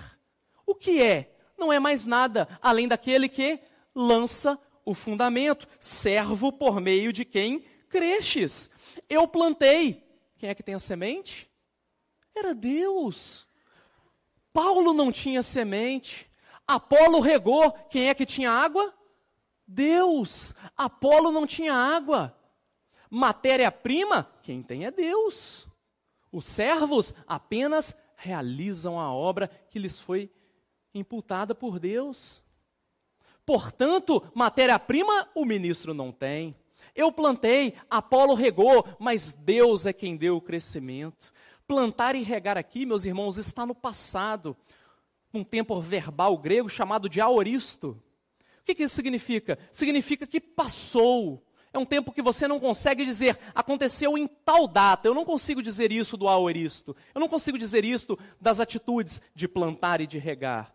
O 0.65 0.75
que 0.75 1.01
é? 1.01 1.32
Não 1.63 1.71
é 1.71 1.79
mais 1.79 2.05
nada 2.05 2.47
além 2.61 2.89
daquele 2.89 3.29
que 3.29 3.57
lança 3.95 4.59
o 4.83 4.93
fundamento, 4.93 5.65
servo 5.79 6.51
por 6.51 6.81
meio 6.81 7.13
de 7.13 7.23
quem 7.23 7.63
cresces. 7.87 8.69
Eu 9.09 9.25
plantei. 9.29 10.03
Quem 10.37 10.49
é 10.49 10.55
que 10.55 10.61
tem 10.61 10.75
a 10.75 10.79
semente? 10.79 11.49
Era 12.35 12.53
Deus. 12.53 13.47
Paulo 14.51 14.91
não 14.91 15.09
tinha 15.09 15.41
semente. 15.41 16.29
Apolo 16.67 17.21
regou. 17.21 17.71
Quem 17.89 18.09
é 18.09 18.13
que 18.13 18.25
tinha 18.25 18.51
água? 18.51 18.93
Deus. 19.65 20.53
Apolo 20.75 21.31
não 21.31 21.47
tinha 21.47 21.73
água. 21.73 22.37
Matéria-prima, 23.09 24.29
quem 24.41 24.61
tem 24.61 24.85
é 24.85 24.91
Deus. 24.91 25.65
Os 26.29 26.43
servos 26.43 27.13
apenas 27.25 27.95
realizam 28.17 28.99
a 28.99 29.13
obra 29.13 29.47
que 29.69 29.79
lhes 29.79 29.97
foi 29.97 30.29
imputada 30.93 31.55
por 31.55 31.79
Deus. 31.79 32.41
Portanto, 33.45 34.23
matéria-prima 34.33 35.27
o 35.35 35.45
ministro 35.45 35.93
não 35.93 36.11
tem. 36.11 36.55
Eu 36.95 37.11
plantei, 37.11 37.75
Apolo 37.89 38.33
regou, 38.33 38.85
mas 38.99 39.31
Deus 39.31 39.85
é 39.85 39.93
quem 39.93 40.15
deu 40.15 40.37
o 40.37 40.41
crescimento. 40.41 41.33
Plantar 41.67 42.15
e 42.15 42.23
regar 42.23 42.57
aqui, 42.57 42.85
meus 42.85 43.05
irmãos, 43.05 43.37
está 43.37 43.65
no 43.65 43.73
passado, 43.73 44.55
um 45.33 45.43
tempo 45.43 45.79
verbal 45.81 46.37
grego 46.37 46.69
chamado 46.69 47.09
de 47.09 47.19
aoristo. 47.19 47.97
O 48.61 48.65
que, 48.65 48.75
que 48.75 48.83
isso 48.83 48.95
significa? 48.95 49.57
Significa 49.71 50.27
que 50.27 50.39
passou. 50.39 51.43
É 51.73 51.79
um 51.79 51.85
tempo 51.85 52.11
que 52.11 52.21
você 52.21 52.47
não 52.47 52.59
consegue 52.59 53.03
dizer, 53.03 53.37
aconteceu 53.55 54.17
em 54.17 54.27
tal 54.27 54.67
data. 54.67 55.07
Eu 55.07 55.13
não 55.13 55.25
consigo 55.25 55.61
dizer 55.61 55.91
isso 55.91 56.15
do 56.15 56.27
aoristo. 56.27 56.95
Eu 57.15 57.19
não 57.19 57.27
consigo 57.27 57.57
dizer 57.57 57.83
isso 57.83 58.17
das 58.39 58.59
atitudes 58.59 59.21
de 59.33 59.47
plantar 59.47 59.99
e 59.99 60.07
de 60.07 60.19
regar 60.19 60.73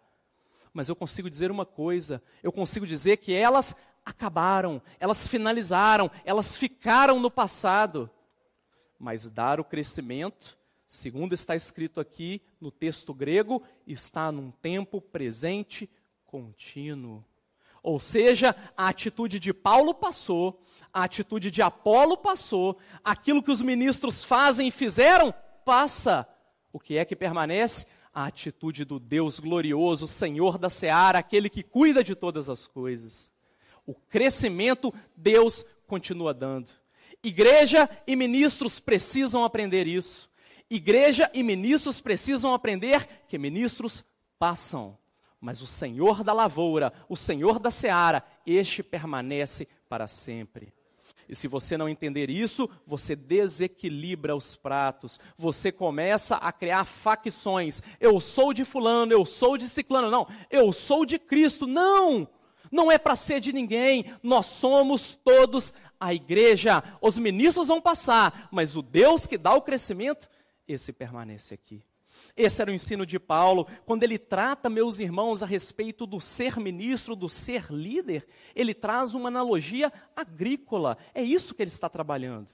mas 0.73 0.89
eu 0.89 0.97
consigo 0.97 1.29
dizer 1.29 1.51
uma 1.51 1.67
coisa: 1.67 2.23
eu 2.43 2.53
consigo 2.53 2.87
dizer 2.87 3.19
que 3.19 3.35
elas 3.35 3.75
acabaram, 4.05 4.81
elas 4.99 5.27
finalizaram, 5.27 6.11
elas 6.25 6.57
ficaram 6.57 7.21
no 7.21 7.31
passado. 7.31 8.11
Mas 8.99 9.29
dar 9.31 9.61
o 9.61 9.65
crescimento, 9.65 10.59
segundo 10.87 11.35
está 11.35 11.55
escrito 11.55 12.01
aqui 12.01 12.43
no 12.61 12.71
texto 12.71 13.15
grego, 13.15 13.63
está 13.87 14.33
num 14.33 14.51
tempo 14.51 15.01
presente 15.01 15.89
contínuo. 16.27 17.25
Ou 17.83 18.01
seja, 18.01 18.55
a 18.77 18.89
atitude 18.89 19.39
de 19.39 19.53
Paulo 19.55 19.95
passou, 19.95 20.63
a 20.93 21.05
atitude 21.05 21.51
de 21.51 21.63
Apolo 21.63 22.17
passou, 22.17 22.79
aquilo 23.05 23.43
que 23.43 23.51
os 23.51 23.63
ministros 23.63 24.25
fazem 24.25 24.69
e 24.69 24.73
fizeram, 24.73 25.33
passa. 25.65 26.29
O 26.73 26.81
que 26.81 26.99
é 26.99 27.05
que 27.05 27.17
permanece? 27.17 27.87
A 28.19 28.27
atitude 28.27 28.85
do 28.85 28.99
Deus 28.99 29.39
glorioso, 29.39 30.05
Senhor 30.09 30.59
da 30.59 30.69
seara, 30.69 31.21
aquele 31.21 31.49
que 31.49 31.63
cuida 31.63 32.03
de 32.03 32.17
todas 32.17 32.49
as 32.49 32.67
coisas. 32.67 33.33
O 33.87 33.95
crescimento 33.95 34.93
Deus 35.17 35.65
continua 35.87 36.35
dando. 36.35 36.69
Igreja 37.23 37.89
e 38.09 38.17
ministros 38.17 38.81
precisam 38.81 39.45
aprender 39.45 39.87
isso. 39.87 40.29
Igreja 40.69 41.31
e 41.33 41.45
ministros 41.45 42.01
precisam 42.01 42.53
aprender 42.53 43.07
que 43.29 43.39
ministros 43.39 44.05
passam, 44.37 44.99
mas 45.41 45.63
o 45.63 45.67
Senhor 45.69 46.25
da 46.25 46.33
lavoura, 46.33 46.93
o 47.09 47.17
Senhor 47.17 47.61
da 47.61 47.71
seara, 47.71 48.25
este 48.45 48.83
permanece 48.83 49.69
para 49.89 50.09
sempre. 50.09 50.73
E 51.29 51.37
se 51.37 51.47
você 51.47 51.77
não 51.77 51.89
entender 51.89 52.31
isso, 52.31 52.69
você 52.87 53.15
desequilibra 53.15 54.35
os 54.35 54.57
pratos. 54.57 55.21
Você 55.37 55.71
começa 55.71 56.37
a 56.37 56.51
criar 56.51 56.85
facções. 56.85 57.83
Eu 58.01 58.19
sou 58.19 58.55
de 58.55 58.65
fulano, 58.65 59.13
eu 59.13 59.27
sou 59.27 59.59
de 59.59 59.69
ciclano. 59.69 60.11
Não, 60.11 60.27
eu 60.51 60.73
sou 60.73 61.05
de 61.05 61.19
Cristo. 61.19 61.67
Não! 61.67 62.29
Não 62.71 62.91
é 62.93 62.99
para 62.99 63.17
ser 63.17 63.41
de 63.41 63.53
ninguém. 63.53 64.05
Nós 64.23 64.47
somos 64.47 65.15
todos 65.15 65.75
a 66.01 66.15
igreja. 66.15 66.83
Os 67.01 67.19
ministros 67.19 67.69
vão 67.69 67.81
passar, 67.81 68.49
mas 68.51 68.77
o 68.77 68.83
Deus 68.83 69.27
que 69.27 69.39
dá 69.39 69.55
o 69.55 69.63
crescimento, 69.63 70.29
esse 70.67 70.93
permanece 70.93 71.55
aqui. 71.55 71.83
Esse 72.39 72.63
era 72.63 72.71
o 72.71 72.75
ensino 72.75 73.05
de 73.05 73.19
Paulo. 73.19 73.67
Quando 73.85 74.05
ele 74.05 74.17
trata, 74.17 74.71
meus 74.71 75.01
irmãos, 75.01 75.43
a 75.43 75.47
respeito 75.47 76.07
do 76.07 76.21
ser 76.21 76.57
ministro, 76.61 77.17
do 77.17 77.29
ser 77.29 77.67
líder, 77.69 78.29
ele 78.55 78.73
traz 78.73 79.13
uma 79.13 79.29
analogia 79.29 79.93
agrícola. 80.15 80.97
É 81.13 81.21
isso 81.21 81.53
que 81.53 81.63
ele 81.63 81.71
está 81.71 81.89
trabalhando. 81.89 82.53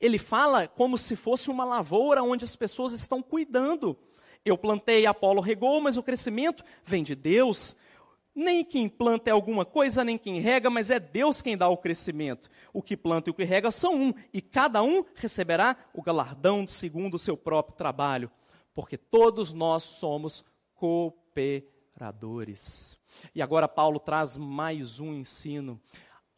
Ele 0.00 0.18
fala 0.18 0.68
como 0.68 0.96
se 0.96 1.16
fosse 1.16 1.50
uma 1.50 1.64
lavoura 1.64 2.22
onde 2.22 2.44
as 2.44 2.54
pessoas 2.54 2.92
estão 2.92 3.20
cuidando. 3.20 3.98
Eu 4.44 4.56
plantei, 4.56 5.04
Apolo 5.04 5.40
regou, 5.40 5.80
mas 5.80 5.96
o 5.96 6.02
crescimento 6.02 6.62
vem 6.84 7.02
de 7.02 7.16
Deus. 7.16 7.76
Nem 8.32 8.64
quem 8.64 8.88
planta 8.88 9.30
é 9.30 9.32
alguma 9.32 9.64
coisa, 9.64 10.04
nem 10.04 10.16
quem 10.16 10.38
rega, 10.38 10.70
mas 10.70 10.92
é 10.92 11.00
Deus 11.00 11.42
quem 11.42 11.56
dá 11.56 11.68
o 11.68 11.76
crescimento. 11.76 12.48
O 12.72 12.80
que 12.80 12.96
planta 12.96 13.28
e 13.28 13.32
o 13.32 13.34
que 13.34 13.42
rega 13.42 13.72
são 13.72 13.96
um, 13.96 14.14
e 14.32 14.40
cada 14.40 14.80
um 14.80 15.04
receberá 15.16 15.76
o 15.92 16.00
galardão 16.00 16.64
segundo 16.68 17.14
o 17.14 17.18
seu 17.18 17.36
próprio 17.36 17.76
trabalho, 17.76 18.30
porque 18.78 18.96
todos 18.96 19.52
nós 19.52 19.82
somos 19.82 20.44
cooperadores. 20.76 22.96
E 23.34 23.42
agora 23.42 23.66
Paulo 23.66 23.98
traz 23.98 24.36
mais 24.36 25.00
um 25.00 25.12
ensino. 25.12 25.80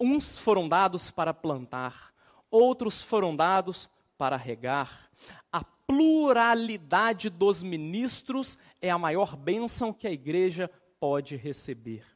Uns 0.00 0.38
foram 0.38 0.66
dados 0.66 1.10
para 1.10 1.34
plantar, 1.34 2.14
outros 2.50 3.02
foram 3.02 3.36
dados 3.36 3.90
para 4.16 4.38
regar. 4.38 5.10
A 5.52 5.62
pluralidade 5.62 7.28
dos 7.28 7.62
ministros 7.62 8.56
é 8.80 8.88
a 8.88 8.96
maior 8.96 9.36
bênção 9.36 9.92
que 9.92 10.06
a 10.06 10.10
igreja 10.10 10.70
pode 10.98 11.36
receber. 11.36 12.06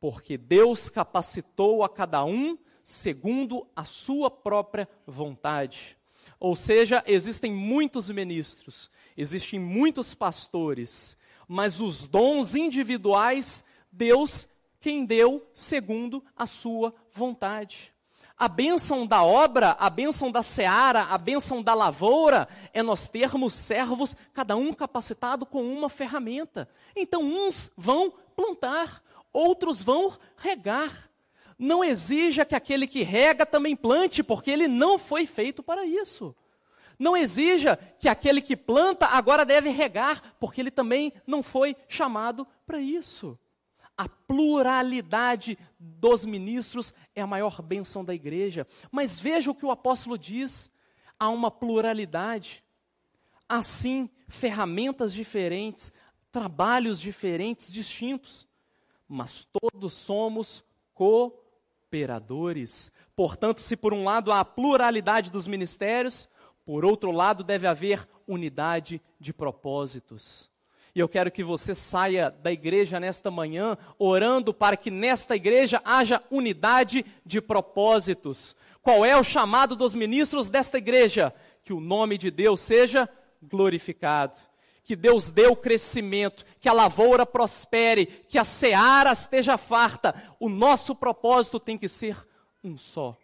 Porque 0.00 0.38
Deus 0.38 0.88
capacitou 0.88 1.84
a 1.84 1.88
cada 1.90 2.24
um 2.24 2.56
segundo 2.82 3.68
a 3.76 3.84
sua 3.84 4.30
própria 4.30 4.88
vontade. 5.06 5.98
Ou 6.38 6.54
seja, 6.54 7.02
existem 7.06 7.52
muitos 7.52 8.10
ministros, 8.10 8.90
existem 9.16 9.58
muitos 9.58 10.14
pastores, 10.14 11.16
mas 11.48 11.80
os 11.80 12.06
dons 12.06 12.54
individuais, 12.54 13.64
Deus 13.90 14.48
quem 14.80 15.04
deu 15.04 15.42
segundo 15.52 16.22
a 16.36 16.46
sua 16.46 16.94
vontade. 17.12 17.92
A 18.38 18.48
bênção 18.48 19.06
da 19.06 19.24
obra, 19.24 19.70
a 19.80 19.88
bênção 19.88 20.30
da 20.30 20.42
seara, 20.42 21.04
a 21.04 21.16
bênção 21.16 21.62
da 21.62 21.72
lavoura 21.72 22.46
é 22.72 22.82
nós 22.82 23.08
termos 23.08 23.54
servos, 23.54 24.14
cada 24.34 24.54
um 24.54 24.74
capacitado 24.74 25.46
com 25.46 25.62
uma 25.62 25.88
ferramenta. 25.88 26.68
Então, 26.94 27.22
uns 27.22 27.70
vão 27.74 28.12
plantar, 28.36 29.02
outros 29.32 29.82
vão 29.82 30.18
regar. 30.36 31.10
Não 31.58 31.82
exija 31.82 32.44
que 32.44 32.54
aquele 32.54 32.86
que 32.86 33.02
rega 33.02 33.46
também 33.46 33.74
plante, 33.74 34.22
porque 34.22 34.50
ele 34.50 34.68
não 34.68 34.98
foi 34.98 35.24
feito 35.24 35.62
para 35.62 35.86
isso. 35.86 36.34
Não 36.98 37.16
exija 37.16 37.76
que 37.98 38.08
aquele 38.08 38.40
que 38.40 38.56
planta 38.56 39.06
agora 39.06 39.44
deve 39.44 39.70
regar, 39.70 40.34
porque 40.38 40.60
ele 40.60 40.70
também 40.70 41.12
não 41.26 41.42
foi 41.42 41.76
chamado 41.88 42.46
para 42.66 42.80
isso. 42.80 43.38
A 43.96 44.08
pluralidade 44.08 45.58
dos 45.78 46.24
ministros 46.24 46.92
é 47.14 47.22
a 47.22 47.26
maior 47.26 47.62
bênção 47.62 48.04
da 48.04 48.14
igreja. 48.14 48.66
Mas 48.90 49.18
veja 49.18 49.50
o 49.50 49.54
que 49.54 49.64
o 49.64 49.70
apóstolo 49.70 50.18
diz: 50.18 50.70
há 51.18 51.28
uma 51.28 51.50
pluralidade. 51.50 52.62
Assim, 53.48 54.10
ferramentas 54.28 55.14
diferentes, 55.14 55.92
trabalhos 56.32 57.00
diferentes, 57.00 57.72
distintos, 57.72 58.46
mas 59.08 59.46
todos 59.52 59.94
somos 59.94 60.64
cooperadores. 61.96 62.92
Portanto, 63.14 63.60
se 63.60 63.76
por 63.76 63.94
um 63.94 64.04
lado 64.04 64.30
há 64.30 64.40
a 64.40 64.44
pluralidade 64.44 65.30
dos 65.30 65.46
ministérios, 65.46 66.28
por 66.64 66.84
outro 66.84 67.10
lado 67.10 67.42
deve 67.42 67.66
haver 67.66 68.06
unidade 68.26 69.00
de 69.18 69.32
propósitos. 69.32 70.50
E 70.94 71.00
eu 71.00 71.08
quero 71.08 71.30
que 71.30 71.44
você 71.44 71.74
saia 71.74 72.30
da 72.30 72.50
igreja 72.50 72.98
nesta 72.98 73.30
manhã 73.30 73.76
orando 73.98 74.52
para 74.52 74.76
que 74.76 74.90
nesta 74.90 75.36
igreja 75.36 75.80
haja 75.84 76.22
unidade 76.30 77.04
de 77.24 77.40
propósitos. 77.40 78.56
Qual 78.82 79.04
é 79.04 79.16
o 79.16 79.24
chamado 79.24 79.76
dos 79.76 79.94
ministros 79.94 80.48
desta 80.50 80.78
igreja? 80.78 81.34
Que 81.62 81.72
o 81.72 81.80
nome 81.80 82.16
de 82.16 82.30
Deus 82.30 82.60
seja 82.60 83.08
glorificado. 83.42 84.38
Que 84.86 84.94
Deus 84.94 85.32
dê 85.32 85.48
o 85.48 85.56
crescimento, 85.56 86.44
que 86.60 86.68
a 86.68 86.72
lavoura 86.72 87.26
prospere, 87.26 88.06
que 88.06 88.38
a 88.38 88.44
seara 88.44 89.10
esteja 89.10 89.58
farta. 89.58 90.14
O 90.38 90.48
nosso 90.48 90.94
propósito 90.94 91.58
tem 91.58 91.76
que 91.76 91.88
ser 91.88 92.16
um 92.62 92.78
só. 92.78 93.18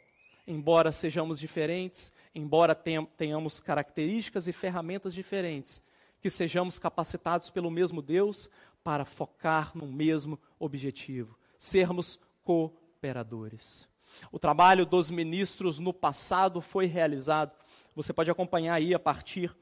Embora 0.44 0.90
sejamos 0.90 1.38
diferentes, 1.38 2.12
embora 2.34 2.74
tenhamos 2.74 3.60
características 3.60 4.48
e 4.48 4.52
ferramentas 4.52 5.14
diferentes, 5.14 5.80
que 6.20 6.28
sejamos 6.28 6.80
capacitados 6.80 7.48
pelo 7.48 7.70
mesmo 7.70 8.02
Deus 8.02 8.50
para 8.82 9.04
focar 9.04 9.70
no 9.72 9.86
mesmo 9.86 10.40
objetivo, 10.58 11.38
sermos 11.56 12.18
cooperadores. 12.42 13.86
O 14.32 14.38
trabalho 14.38 14.84
dos 14.84 15.12
ministros 15.12 15.78
no 15.78 15.92
passado 15.92 16.60
foi 16.60 16.86
realizado. 16.86 17.52
Você 17.94 18.12
pode 18.12 18.32
acompanhar 18.32 18.74
aí 18.74 18.92
a 18.92 18.98
partir 18.98 19.54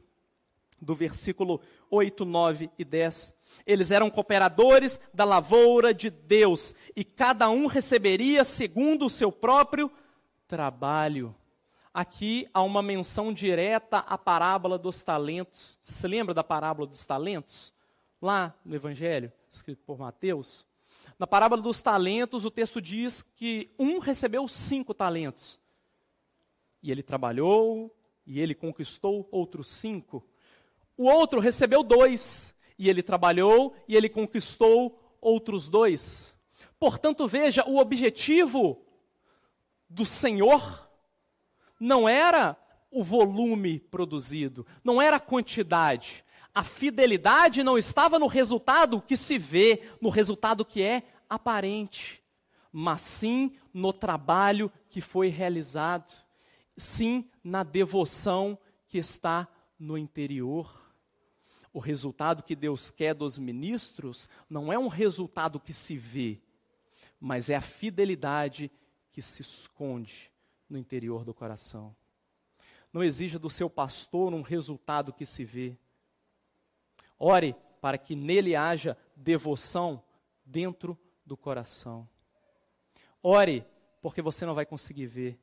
do 0.80 0.94
versículo 0.94 1.60
8, 1.90 2.24
9 2.24 2.70
e 2.78 2.84
10. 2.84 3.38
Eles 3.66 3.90
eram 3.90 4.10
cooperadores 4.10 4.98
da 5.12 5.24
lavoura 5.24 5.92
de 5.92 6.08
Deus 6.10 6.74
e 6.96 7.04
cada 7.04 7.50
um 7.50 7.66
receberia 7.66 8.44
segundo 8.44 9.06
o 9.06 9.10
seu 9.10 9.30
próprio 9.30 9.90
trabalho. 10.48 11.34
Aqui 11.92 12.48
há 12.54 12.62
uma 12.62 12.82
menção 12.82 13.32
direta 13.32 13.98
à 13.98 14.16
parábola 14.16 14.78
dos 14.78 15.02
talentos. 15.02 15.76
Você 15.80 15.92
se 15.92 16.06
lembra 16.06 16.32
da 16.32 16.44
parábola 16.44 16.86
dos 16.86 17.04
talentos? 17.04 17.72
Lá 18.22 18.54
no 18.64 18.74
Evangelho, 18.74 19.32
escrito 19.48 19.82
por 19.84 19.98
Mateus. 19.98 20.64
Na 21.18 21.26
parábola 21.26 21.60
dos 21.60 21.82
talentos, 21.82 22.44
o 22.44 22.50
texto 22.50 22.80
diz 22.80 23.22
que 23.22 23.70
um 23.78 23.98
recebeu 23.98 24.46
cinco 24.46 24.94
talentos. 24.94 25.58
E 26.82 26.90
ele 26.90 27.02
trabalhou, 27.02 27.94
e 28.26 28.40
ele 28.40 28.54
conquistou 28.54 29.28
outros 29.30 29.68
cinco. 29.68 30.24
O 31.00 31.04
outro 31.04 31.40
recebeu 31.40 31.82
dois, 31.82 32.54
e 32.78 32.90
ele 32.90 33.02
trabalhou, 33.02 33.74
e 33.88 33.96
ele 33.96 34.06
conquistou 34.06 35.16
outros 35.18 35.66
dois. 35.66 36.36
Portanto, 36.78 37.26
veja, 37.26 37.64
o 37.66 37.78
objetivo 37.78 38.84
do 39.88 40.04
Senhor 40.04 40.90
não 41.80 42.06
era 42.06 42.54
o 42.90 43.02
volume 43.02 43.78
produzido, 43.80 44.66
não 44.84 45.00
era 45.00 45.16
a 45.16 45.20
quantidade. 45.20 46.22
A 46.54 46.62
fidelidade 46.62 47.62
não 47.62 47.78
estava 47.78 48.18
no 48.18 48.26
resultado 48.26 49.00
que 49.00 49.16
se 49.16 49.38
vê, 49.38 49.80
no 50.02 50.10
resultado 50.10 50.66
que 50.66 50.82
é 50.82 51.02
aparente, 51.30 52.22
mas 52.70 53.00
sim 53.00 53.56
no 53.72 53.90
trabalho 53.90 54.70
que 54.90 55.00
foi 55.00 55.28
realizado, 55.28 56.12
sim 56.76 57.26
na 57.42 57.62
devoção 57.62 58.58
que 58.86 58.98
está 58.98 59.48
no 59.78 59.96
interior. 59.96 60.79
O 61.72 61.78
resultado 61.78 62.42
que 62.42 62.56
Deus 62.56 62.90
quer 62.90 63.14
dos 63.14 63.38
ministros 63.38 64.28
não 64.48 64.72
é 64.72 64.78
um 64.78 64.88
resultado 64.88 65.60
que 65.60 65.72
se 65.72 65.96
vê, 65.96 66.40
mas 67.20 67.48
é 67.48 67.54
a 67.54 67.60
fidelidade 67.60 68.70
que 69.10 69.22
se 69.22 69.42
esconde 69.42 70.30
no 70.68 70.78
interior 70.78 71.24
do 71.24 71.34
coração. 71.34 71.94
Não 72.92 73.04
exija 73.04 73.38
do 73.38 73.48
seu 73.48 73.70
pastor 73.70 74.34
um 74.34 74.42
resultado 74.42 75.12
que 75.12 75.24
se 75.24 75.44
vê. 75.44 75.76
Ore 77.18 77.54
para 77.80 77.96
que 77.96 78.16
nele 78.16 78.56
haja 78.56 78.96
devoção 79.14 80.02
dentro 80.44 80.98
do 81.24 81.36
coração. 81.36 82.08
Ore, 83.22 83.64
porque 84.02 84.20
você 84.20 84.44
não 84.44 84.54
vai 84.54 84.66
conseguir 84.66 85.06
ver. 85.06 85.38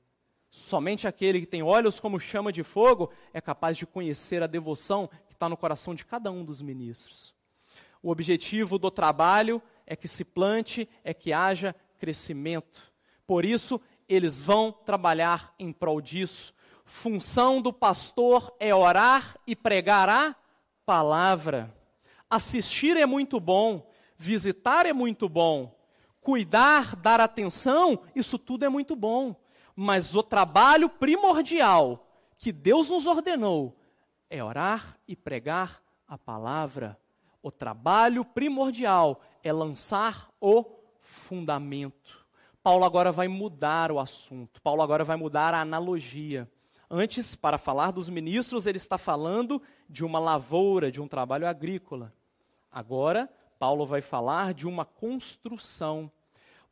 Somente 0.49 1.07
aquele 1.07 1.41
que 1.41 1.45
tem 1.45 1.61
olhos 1.61 1.99
como 1.99 2.19
chama 2.19 2.51
de 2.51 2.63
fogo 2.63 3.11
é 3.33 3.39
capaz 3.39 3.77
de 3.77 3.85
conhecer 3.85 4.41
a 4.41 4.47
devoção 4.47 5.09
está 5.37 5.47
no 5.47 5.55
coração 5.55 5.93
de 5.93 6.03
cada 6.03 6.31
um 6.31 6.43
dos 6.43 6.61
ministros. 6.61 7.33
O 8.01 8.09
objetivo 8.09 8.79
do 8.79 8.89
trabalho 8.89 9.61
é 9.85 9.95
que 9.95 10.07
se 10.07 10.25
plante, 10.25 10.89
é 11.03 11.13
que 11.13 11.31
haja 11.31 11.75
crescimento. 11.99 12.91
Por 13.25 13.45
isso, 13.45 13.79
eles 14.09 14.41
vão 14.41 14.71
trabalhar 14.71 15.53
em 15.59 15.71
prol 15.71 16.01
disso. 16.01 16.53
Função 16.85 17.61
do 17.61 17.71
pastor 17.71 18.51
é 18.59 18.73
orar 18.73 19.37
e 19.45 19.55
pregar 19.55 20.09
a 20.09 20.35
palavra. 20.85 21.73
Assistir 22.29 22.97
é 22.97 23.05
muito 23.05 23.39
bom, 23.39 23.87
visitar 24.17 24.85
é 24.85 24.93
muito 24.93 25.29
bom, 25.29 25.77
cuidar, 26.19 26.95
dar 26.95 27.21
atenção, 27.21 28.01
isso 28.15 28.39
tudo 28.39 28.65
é 28.65 28.69
muito 28.69 28.95
bom. 28.95 29.35
Mas 29.75 30.15
o 30.15 30.23
trabalho 30.23 30.89
primordial 30.89 32.07
que 32.37 32.51
Deus 32.51 32.89
nos 32.89 33.05
ordenou 33.05 33.77
é 34.29 34.43
orar 34.43 34.97
e 35.07 35.15
pregar 35.15 35.81
a 36.07 36.17
palavra. 36.17 36.97
O 37.41 37.51
trabalho 37.51 38.25
primordial 38.25 39.21
é 39.43 39.51
lançar 39.51 40.29
o 40.39 40.65
fundamento. 41.01 42.25
Paulo 42.61 42.83
agora 42.83 43.11
vai 43.11 43.27
mudar 43.27 43.91
o 43.91 43.99
assunto, 43.99 44.61
Paulo 44.61 44.81
agora 44.81 45.03
vai 45.03 45.15
mudar 45.15 45.53
a 45.53 45.61
analogia. 45.61 46.49
Antes, 46.89 47.35
para 47.35 47.57
falar 47.57 47.91
dos 47.91 48.09
ministros, 48.09 48.65
ele 48.65 48.77
está 48.77 48.97
falando 48.97 49.61
de 49.89 50.05
uma 50.05 50.19
lavoura, 50.19 50.91
de 50.91 51.01
um 51.01 51.07
trabalho 51.07 51.47
agrícola. 51.47 52.13
Agora, 52.71 53.29
Paulo 53.59 53.85
vai 53.85 54.01
falar 54.01 54.53
de 54.53 54.67
uma 54.67 54.85
construção. 54.85 56.09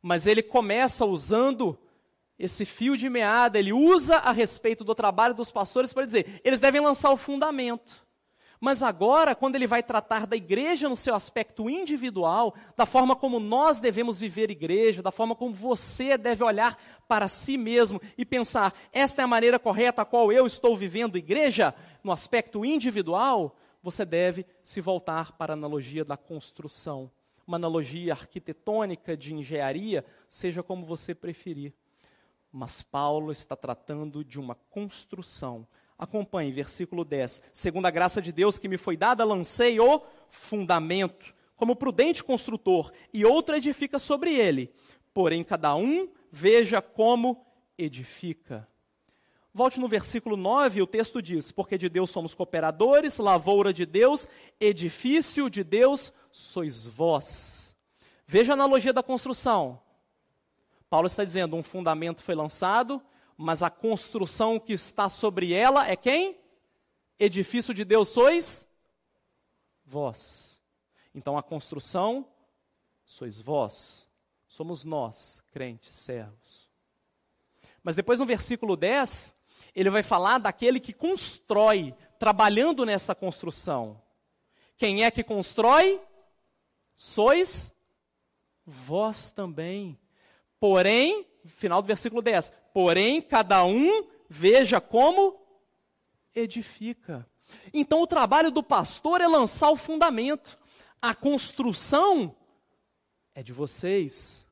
Mas 0.00 0.26
ele 0.26 0.42
começa 0.42 1.04
usando 1.04 1.78
esse 2.38 2.64
fio 2.64 2.96
de 2.96 3.08
meada, 3.08 3.58
ele 3.58 3.72
usa 3.72 4.16
a 4.16 4.30
respeito 4.30 4.84
do 4.84 4.94
trabalho 4.94 5.34
dos 5.34 5.50
pastores 5.50 5.92
para 5.92 6.04
dizer: 6.04 6.40
eles 6.44 6.60
devem 6.60 6.80
lançar 6.80 7.10
o 7.10 7.16
fundamento. 7.16 8.06
Mas 8.60 8.82
agora, 8.82 9.34
quando 9.34 9.54
ele 9.54 9.66
vai 9.66 9.82
tratar 9.82 10.26
da 10.26 10.34
igreja 10.34 10.88
no 10.88 10.96
seu 10.96 11.14
aspecto 11.14 11.68
individual, 11.68 12.54
da 12.74 12.86
forma 12.86 13.14
como 13.14 13.38
nós 13.38 13.78
devemos 13.78 14.18
viver 14.18 14.50
igreja, 14.50 15.02
da 15.02 15.10
forma 15.10 15.34
como 15.34 15.52
você 15.52 16.16
deve 16.16 16.42
olhar 16.42 16.78
para 17.06 17.28
si 17.28 17.58
mesmo 17.58 18.00
e 18.16 18.24
pensar: 18.24 18.74
esta 18.92 19.22
é 19.22 19.24
a 19.24 19.28
maneira 19.28 19.58
correta 19.58 20.02
a 20.02 20.06
qual 20.06 20.32
eu 20.32 20.46
estou 20.46 20.76
vivendo 20.76 21.18
igreja, 21.18 21.74
no 22.02 22.12
aspecto 22.12 22.64
individual, 22.64 23.56
você 23.82 24.04
deve 24.04 24.46
se 24.62 24.80
voltar 24.80 25.32
para 25.32 25.52
a 25.52 25.56
analogia 25.56 26.04
da 26.04 26.16
construção, 26.16 27.10
uma 27.46 27.56
analogia 27.56 28.14
arquitetônica 28.14 29.16
de 29.16 29.34
engenharia, 29.34 30.04
seja 30.28 30.62
como 30.62 30.86
você 30.86 31.14
preferir. 31.14 31.72
Mas 32.56 32.82
Paulo 32.82 33.32
está 33.32 33.54
tratando 33.54 34.24
de 34.24 34.40
uma 34.40 34.54
construção 34.54 35.68
Acompanhe, 35.98 36.52
versículo 36.52 37.04
10. 37.04 37.42
Segundo 37.52 37.86
a 37.86 37.90
graça 37.90 38.20
de 38.20 38.30
Deus 38.30 38.58
que 38.58 38.68
me 38.68 38.76
foi 38.76 38.96
dada, 38.96 39.24
lancei 39.24 39.80
o 39.80 40.02
fundamento, 40.30 41.34
como 41.54 41.76
prudente 41.76 42.22
construtor, 42.22 42.92
e 43.12 43.24
outro 43.24 43.56
edifica 43.56 43.98
sobre 43.98 44.34
ele. 44.34 44.70
Porém, 45.14 45.42
cada 45.42 45.74
um 45.74 46.08
veja 46.30 46.82
como 46.82 47.46
edifica. 47.78 48.68
Volte 49.54 49.80
no 49.80 49.88
versículo 49.88 50.36
9, 50.36 50.82
o 50.82 50.86
texto 50.86 51.22
diz: 51.22 51.50
Porque 51.50 51.78
de 51.78 51.88
Deus 51.88 52.10
somos 52.10 52.34
cooperadores, 52.34 53.16
lavoura 53.16 53.72
de 53.72 53.86
Deus, 53.86 54.28
edifício 54.60 55.48
de 55.48 55.64
Deus 55.64 56.12
sois 56.30 56.84
vós. 56.84 57.74
Veja 58.26 58.52
a 58.52 58.54
analogia 58.54 58.92
da 58.92 59.02
construção. 59.02 59.80
Paulo 60.88 61.06
está 61.06 61.24
dizendo: 61.24 61.56
um 61.56 61.62
fundamento 61.62 62.22
foi 62.22 62.34
lançado, 62.34 63.02
mas 63.36 63.62
a 63.62 63.70
construção 63.70 64.58
que 64.58 64.72
está 64.72 65.08
sobre 65.08 65.52
ela 65.52 65.86
é 65.86 65.96
quem? 65.96 66.38
Edifício 67.18 67.72
de 67.72 67.84
Deus 67.84 68.08
sois 68.08 68.68
vós. 69.84 70.60
Então 71.14 71.38
a 71.38 71.42
construção 71.42 72.26
sois 73.04 73.40
vós, 73.40 74.06
somos 74.46 74.84
nós, 74.84 75.42
crentes, 75.52 75.96
servos. 75.96 76.68
Mas 77.82 77.94
depois 77.94 78.18
no 78.18 78.26
versículo 78.26 78.76
10, 78.76 79.34
ele 79.74 79.90
vai 79.90 80.02
falar 80.02 80.38
daquele 80.38 80.80
que 80.80 80.92
constrói, 80.92 81.94
trabalhando 82.18 82.84
nesta 82.84 83.14
construção. 83.14 84.02
Quem 84.76 85.04
é 85.04 85.10
que 85.10 85.22
constrói? 85.22 86.00
Sois 86.94 87.72
vós 88.64 89.30
também. 89.30 89.98
Porém, 90.58 91.26
final 91.46 91.82
do 91.82 91.86
versículo 91.86 92.22
10: 92.22 92.50
Porém, 92.72 93.20
cada 93.20 93.64
um 93.64 94.06
veja 94.28 94.80
como 94.80 95.40
edifica. 96.34 97.28
Então, 97.72 98.02
o 98.02 98.06
trabalho 98.06 98.50
do 98.50 98.62
pastor 98.62 99.20
é 99.20 99.26
lançar 99.26 99.70
o 99.70 99.76
fundamento. 99.76 100.58
A 101.00 101.14
construção 101.14 102.34
é 103.34 103.42
de 103.42 103.52
vocês. 103.52 104.46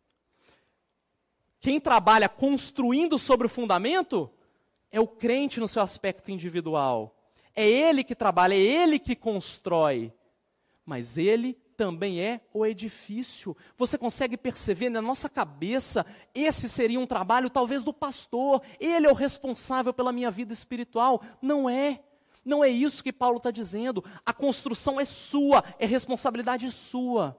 Quem 1.60 1.80
trabalha 1.80 2.28
construindo 2.28 3.18
sobre 3.18 3.46
o 3.46 3.50
fundamento 3.50 4.30
é 4.92 5.00
o 5.00 5.08
crente 5.08 5.58
no 5.58 5.66
seu 5.66 5.82
aspecto 5.82 6.30
individual. 6.30 7.16
É 7.54 7.68
ele 7.68 8.04
que 8.04 8.14
trabalha, 8.14 8.54
é 8.54 8.58
ele 8.58 8.98
que 8.98 9.16
constrói. 9.16 10.12
Mas 10.84 11.16
ele 11.16 11.58
também 11.76 12.20
é 12.20 12.40
o 12.52 12.64
edifício. 12.64 13.56
Você 13.76 13.98
consegue 13.98 14.37
perceber 14.37 14.88
na 14.88 15.02
nossa 15.02 15.28
cabeça, 15.28 16.06
esse 16.34 16.68
seria 16.68 16.98
um 16.98 17.06
trabalho 17.06 17.50
talvez 17.50 17.84
do 17.84 17.92
pastor, 17.92 18.62
ele 18.80 19.06
é 19.06 19.10
o 19.10 19.14
responsável 19.14 19.92
pela 19.92 20.12
minha 20.12 20.30
vida 20.30 20.52
espiritual. 20.52 21.22
Não 21.40 21.68
é. 21.68 22.00
Não 22.44 22.62
é 22.62 22.68
isso 22.68 23.02
que 23.02 23.12
Paulo 23.12 23.38
está 23.38 23.50
dizendo. 23.50 24.04
A 24.24 24.32
construção 24.32 25.00
é 25.00 25.04
sua, 25.04 25.64
é 25.78 25.87
responsabilidade 25.87 26.70
sua. 26.70 27.37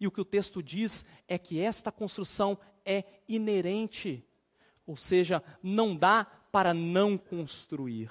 E 0.00 0.06
o 0.06 0.10
que 0.10 0.20
o 0.20 0.24
texto 0.24 0.62
diz 0.62 1.04
é 1.26 1.38
que 1.38 1.60
esta 1.60 1.92
construção 1.92 2.58
é 2.84 3.04
inerente, 3.28 4.24
ou 4.86 4.96
seja, 4.96 5.42
não 5.62 5.94
dá 5.94 6.26
para 6.50 6.72
não 6.72 7.18
construir. 7.18 8.10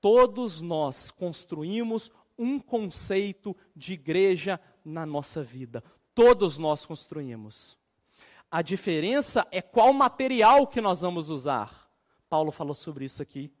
Todos 0.00 0.60
nós 0.60 1.10
construímos 1.10 2.10
um 2.38 2.58
conceito 2.58 3.56
de 3.74 3.94
igreja 3.94 4.60
na 4.84 5.04
nossa 5.06 5.42
vida. 5.42 5.82
Todos 6.14 6.58
nós 6.58 6.84
construímos. 6.84 7.76
A 8.50 8.62
diferença 8.62 9.46
é 9.50 9.60
qual 9.60 9.92
material 9.92 10.66
que 10.66 10.80
nós 10.80 11.00
vamos 11.00 11.30
usar. 11.30 11.90
Paulo 12.28 12.50
falou 12.50 12.74
sobre 12.74 13.04
isso 13.04 13.20
aqui. 13.20 13.52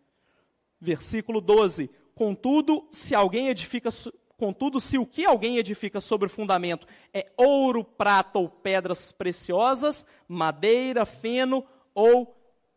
Versículo 0.80 1.40
12. 1.40 1.90
Contudo, 2.14 2.88
se 2.90 3.14
alguém 3.14 3.48
edifica, 3.48 3.90
contudo, 4.36 4.80
se 4.80 4.96
o 4.96 5.06
que 5.06 5.24
alguém 5.24 5.58
edifica 5.58 6.00
sobre 6.00 6.26
o 6.26 6.30
fundamento 6.30 6.86
é 7.12 7.30
ouro, 7.36 7.84
prata 7.84 8.38
ou 8.38 8.48
pedras 8.48 9.12
preciosas, 9.12 10.06
madeira, 10.26 11.04
feno 11.04 11.64
ou 11.94 12.34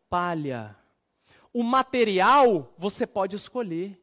palha. 0.08 0.76
O 1.52 1.62
material 1.62 2.74
você 2.76 3.06
pode 3.06 3.36
escolher. 3.36 3.98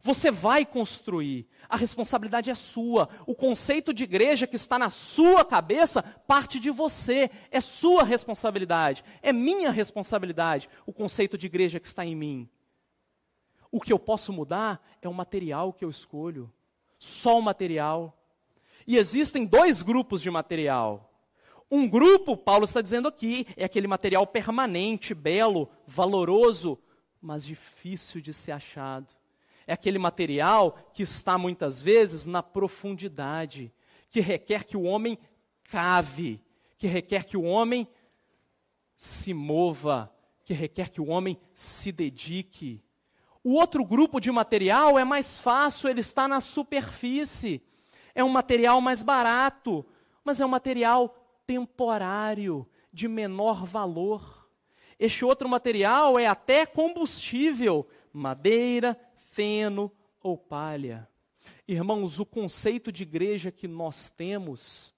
Você 0.00 0.30
vai 0.30 0.64
construir. 0.64 1.46
A 1.68 1.76
responsabilidade 1.76 2.50
é 2.50 2.54
sua. 2.54 3.08
O 3.26 3.34
conceito 3.34 3.92
de 3.92 4.04
igreja 4.04 4.46
que 4.46 4.56
está 4.56 4.78
na 4.78 4.90
sua 4.90 5.44
cabeça 5.44 6.02
parte 6.02 6.60
de 6.60 6.70
você. 6.70 7.30
É 7.50 7.60
sua 7.60 8.04
responsabilidade. 8.04 9.04
É 9.22 9.32
minha 9.32 9.70
responsabilidade. 9.70 10.68
O 10.86 10.92
conceito 10.92 11.36
de 11.36 11.46
igreja 11.46 11.80
que 11.80 11.86
está 11.86 12.04
em 12.04 12.14
mim. 12.14 12.48
O 13.70 13.80
que 13.80 13.92
eu 13.92 13.98
posso 13.98 14.32
mudar 14.32 14.80
é 15.02 15.08
o 15.08 15.14
material 15.14 15.72
que 15.72 15.84
eu 15.84 15.90
escolho. 15.90 16.52
Só 16.98 17.38
o 17.38 17.42
material. 17.42 18.16
E 18.86 18.96
existem 18.96 19.44
dois 19.44 19.82
grupos 19.82 20.22
de 20.22 20.30
material. 20.30 21.04
Um 21.70 21.86
grupo, 21.86 22.34
Paulo 22.34 22.64
está 22.64 22.80
dizendo 22.80 23.08
aqui, 23.08 23.46
é 23.54 23.64
aquele 23.64 23.86
material 23.86 24.26
permanente, 24.26 25.12
belo, 25.12 25.68
valoroso, 25.86 26.78
mas 27.20 27.44
difícil 27.44 28.22
de 28.22 28.32
ser 28.32 28.52
achado 28.52 29.17
é 29.68 29.74
aquele 29.74 29.98
material 29.98 30.78
que 30.94 31.02
está 31.02 31.36
muitas 31.36 31.82
vezes 31.82 32.24
na 32.24 32.42
profundidade, 32.42 33.70
que 34.08 34.18
requer 34.18 34.64
que 34.64 34.78
o 34.78 34.84
homem 34.84 35.18
cave, 35.64 36.42
que 36.78 36.86
requer 36.86 37.26
que 37.26 37.36
o 37.36 37.42
homem 37.42 37.86
se 38.96 39.34
mova, 39.34 40.10
que 40.42 40.54
requer 40.54 40.88
que 40.88 41.02
o 41.02 41.08
homem 41.08 41.38
se 41.54 41.92
dedique. 41.92 42.82
O 43.44 43.52
outro 43.52 43.84
grupo 43.84 44.18
de 44.18 44.32
material 44.32 44.98
é 44.98 45.04
mais 45.04 45.38
fácil, 45.38 45.90
ele 45.90 46.00
está 46.00 46.26
na 46.26 46.40
superfície. 46.40 47.62
É 48.14 48.24
um 48.24 48.30
material 48.30 48.80
mais 48.80 49.02
barato, 49.02 49.84
mas 50.24 50.40
é 50.40 50.46
um 50.46 50.48
material 50.48 51.14
temporário, 51.46 52.66
de 52.90 53.06
menor 53.06 53.66
valor. 53.66 54.48
Este 54.98 55.26
outro 55.26 55.46
material 55.46 56.18
é 56.18 56.26
até 56.26 56.64
combustível, 56.64 57.86
madeira, 58.14 58.98
feno 59.38 59.92
ou 60.20 60.36
palha. 60.36 61.08
Irmãos, 61.68 62.18
o 62.18 62.26
conceito 62.26 62.90
de 62.90 63.04
igreja 63.04 63.52
que 63.52 63.68
nós 63.68 64.10
temos, 64.10 64.92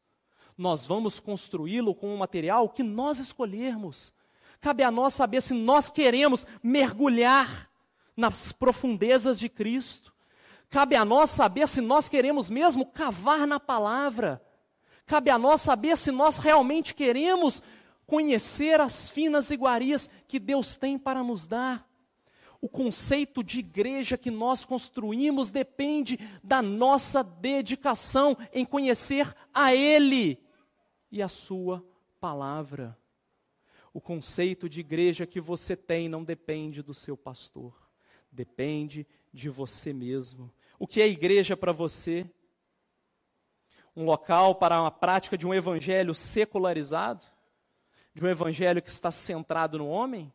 nós 0.57 0.87
vamos 0.87 1.21
construí-lo 1.21 1.95
com 1.95 2.15
um 2.15 2.17
material 2.17 2.71
que 2.71 2.83
nós 2.83 3.19
escolhermos. 3.19 4.15
Cabe 4.59 4.83
a 4.83 4.91
nós 4.91 5.13
saber 5.13 5.43
se 5.43 5.53
nós 5.53 5.91
queremos 5.91 6.47
mergulhar 6.63 7.71
nas 8.17 8.51
profundezas 8.51 9.39
de 9.39 9.51
Cristo. 9.51 10.11
Cabe 10.71 10.97
a 10.97 11.05
nós 11.05 11.29
saber 11.29 11.69
se 11.69 11.83
nós 11.83 12.09
queremos 12.09 12.49
mesmo 12.49 12.87
cavar 12.87 13.47
na 13.47 13.61
palavra. 13.61 14.43
Cabe 15.05 15.29
a 15.29 15.39
nós 15.39 15.61
saber 15.61 15.99
se 15.99 16.11
nós 16.11 16.39
realmente 16.39 16.95
queremos 16.95 17.63
conhecer 18.07 18.81
as 18.81 19.11
finas 19.11 19.51
iguarias 19.51 20.09
que 20.27 20.39
Deus 20.39 20.77
tem 20.77 20.97
para 20.97 21.23
nos 21.23 21.47
dar. 21.47 21.90
O 22.61 22.69
conceito 22.69 23.43
de 23.43 23.59
igreja 23.61 24.19
que 24.19 24.31
nós 24.31 24.65
construímos 24.65 25.51
depende 25.51 26.19
da 26.45 26.61
nossa 26.61 27.25
dedicação 27.25 28.37
em 28.53 28.67
conhecer 28.67 29.35
a 29.53 29.75
Ele 29.75 30.39
e 31.11 31.23
a 31.23 31.29
Sua 31.29 31.83
palavra. 32.21 32.99
O 33.93 34.01
conceito 34.01 34.69
de 34.69 34.81
igreja 34.81 35.27
que 35.27 35.41
você 35.41 35.75
tem 35.75 36.09
não 36.09 36.23
depende 36.23 36.83
do 36.83 36.95
seu 36.95 37.17
pastor, 37.17 37.75
depende 38.31 39.07
de 39.33 39.49
você 39.49 39.93
mesmo. 39.93 40.53
O 40.79 40.87
que 40.87 41.03
é 41.03 41.09
igreja 41.09 41.57
para 41.57 41.73
você? 41.73 42.31
Um 43.97 44.05
local 44.05 44.55
para 44.55 44.81
uma 44.81 44.91
prática 44.91 45.37
de 45.37 45.47
um 45.47 45.55
evangelho 45.55 46.15
secularizado? 46.15 47.25
De 48.15 48.25
um 48.25 48.29
evangelho 48.29 48.81
que 48.81 48.91
está 48.91 49.11
centrado 49.11 49.79
no 49.79 49.89
homem? 49.89 50.33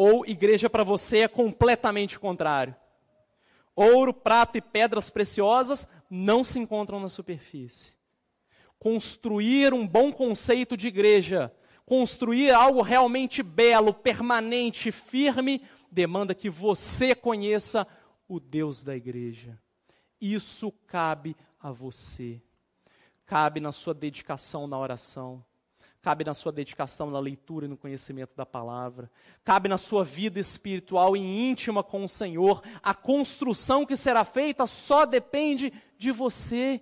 Ou 0.00 0.24
igreja 0.24 0.70
para 0.70 0.84
você 0.84 1.22
é 1.22 1.28
completamente 1.28 2.20
contrário. 2.20 2.72
Ouro, 3.74 4.14
prata 4.14 4.56
e 4.56 4.60
pedras 4.60 5.10
preciosas 5.10 5.88
não 6.08 6.44
se 6.44 6.56
encontram 6.60 7.00
na 7.00 7.08
superfície. 7.08 7.96
Construir 8.78 9.74
um 9.74 9.84
bom 9.84 10.12
conceito 10.12 10.76
de 10.76 10.86
igreja, 10.86 11.52
construir 11.84 12.54
algo 12.54 12.80
realmente 12.80 13.42
belo, 13.42 13.92
permanente, 13.92 14.92
firme, 14.92 15.64
demanda 15.90 16.32
que 16.32 16.48
você 16.48 17.12
conheça 17.12 17.84
o 18.28 18.38
Deus 18.38 18.84
da 18.84 18.94
igreja. 18.94 19.60
Isso 20.20 20.70
cabe 20.86 21.34
a 21.58 21.72
você. 21.72 22.40
Cabe 23.26 23.58
na 23.58 23.72
sua 23.72 23.94
dedicação 23.94 24.68
na 24.68 24.78
oração. 24.78 25.44
Cabe 26.00 26.24
na 26.24 26.32
sua 26.32 26.52
dedicação 26.52 27.10
na 27.10 27.18
leitura 27.18 27.66
e 27.66 27.68
no 27.68 27.76
conhecimento 27.76 28.36
da 28.36 28.46
palavra. 28.46 29.10
Cabe 29.44 29.68
na 29.68 29.76
sua 29.76 30.04
vida 30.04 30.38
espiritual 30.38 31.16
e 31.16 31.20
íntima 31.20 31.82
com 31.82 32.04
o 32.04 32.08
Senhor. 32.08 32.62
A 32.82 32.94
construção 32.94 33.84
que 33.84 33.96
será 33.96 34.24
feita 34.24 34.66
só 34.66 35.04
depende 35.04 35.72
de 35.98 36.12
você. 36.12 36.80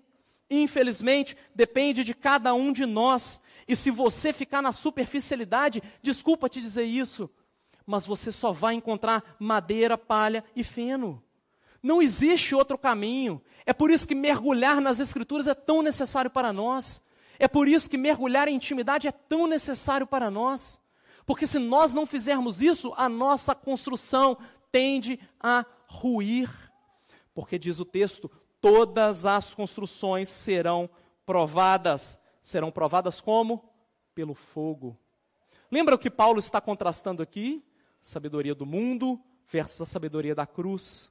Infelizmente, 0.50 1.36
depende 1.54 2.04
de 2.04 2.14
cada 2.14 2.52
um 2.52 2.72
de 2.72 2.84
nós. 2.84 3.40
E 3.66 3.74
se 3.74 3.90
você 3.90 4.32
ficar 4.32 4.60
na 4.60 4.70
superficialidade, 4.70 5.82
desculpa 6.02 6.48
te 6.48 6.60
dizer 6.60 6.84
isso, 6.84 7.28
mas 7.86 8.06
você 8.06 8.30
só 8.30 8.52
vai 8.52 8.74
encontrar 8.74 9.36
madeira, 9.38 9.96
palha 9.96 10.44
e 10.54 10.62
feno. 10.62 11.22
Não 11.82 12.02
existe 12.02 12.54
outro 12.54 12.76
caminho. 12.76 13.40
É 13.64 13.72
por 13.72 13.90
isso 13.90 14.06
que 14.06 14.14
mergulhar 14.14 14.80
nas 14.80 15.00
Escrituras 15.00 15.46
é 15.46 15.54
tão 15.54 15.82
necessário 15.82 16.30
para 16.30 16.52
nós. 16.52 17.00
É 17.38 17.48
por 17.48 17.68
isso 17.68 17.88
que 17.90 17.96
mergulhar 17.96 18.48
em 18.48 18.54
intimidade 18.54 19.08
é 19.08 19.12
tão 19.12 19.46
necessário 19.46 20.06
para 20.06 20.30
nós. 20.30 20.80
Porque 21.24 21.46
se 21.46 21.58
nós 21.58 21.92
não 21.92 22.06
fizermos 22.06 22.62
isso, 22.62 22.94
a 22.96 23.08
nossa 23.08 23.54
construção 23.54 24.38
tende 24.70 25.18
a 25.40 25.64
ruir. 25.86 26.50
Porque 27.34 27.58
diz 27.58 27.80
o 27.80 27.84
texto: 27.84 28.30
todas 28.60 29.26
as 29.26 29.52
construções 29.52 30.28
serão 30.28 30.88
provadas. 31.24 32.18
Serão 32.40 32.70
provadas 32.70 33.20
como? 33.20 33.68
Pelo 34.14 34.34
fogo. 34.34 34.96
Lembra 35.70 35.96
o 35.96 35.98
que 35.98 36.10
Paulo 36.10 36.38
está 36.38 36.60
contrastando 36.60 37.22
aqui? 37.22 37.64
Sabedoria 38.00 38.54
do 38.54 38.64
mundo 38.64 39.20
versus 39.48 39.80
a 39.82 39.86
sabedoria 39.86 40.34
da 40.34 40.46
cruz. 40.46 41.10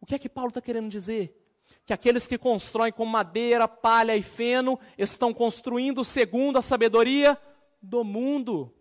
O 0.00 0.06
que 0.06 0.14
é 0.14 0.18
que 0.18 0.28
Paulo 0.28 0.50
está 0.50 0.60
querendo 0.60 0.88
dizer? 0.88 1.47
Que 1.84 1.92
aqueles 1.92 2.26
que 2.26 2.38
constroem 2.38 2.92
com 2.92 3.04
madeira, 3.04 3.68
palha 3.68 4.16
e 4.16 4.22
feno 4.22 4.78
estão 4.96 5.32
construindo 5.32 6.04
segundo 6.04 6.58
a 6.58 6.62
sabedoria 6.62 7.38
do 7.80 8.02
mundo, 8.04 8.74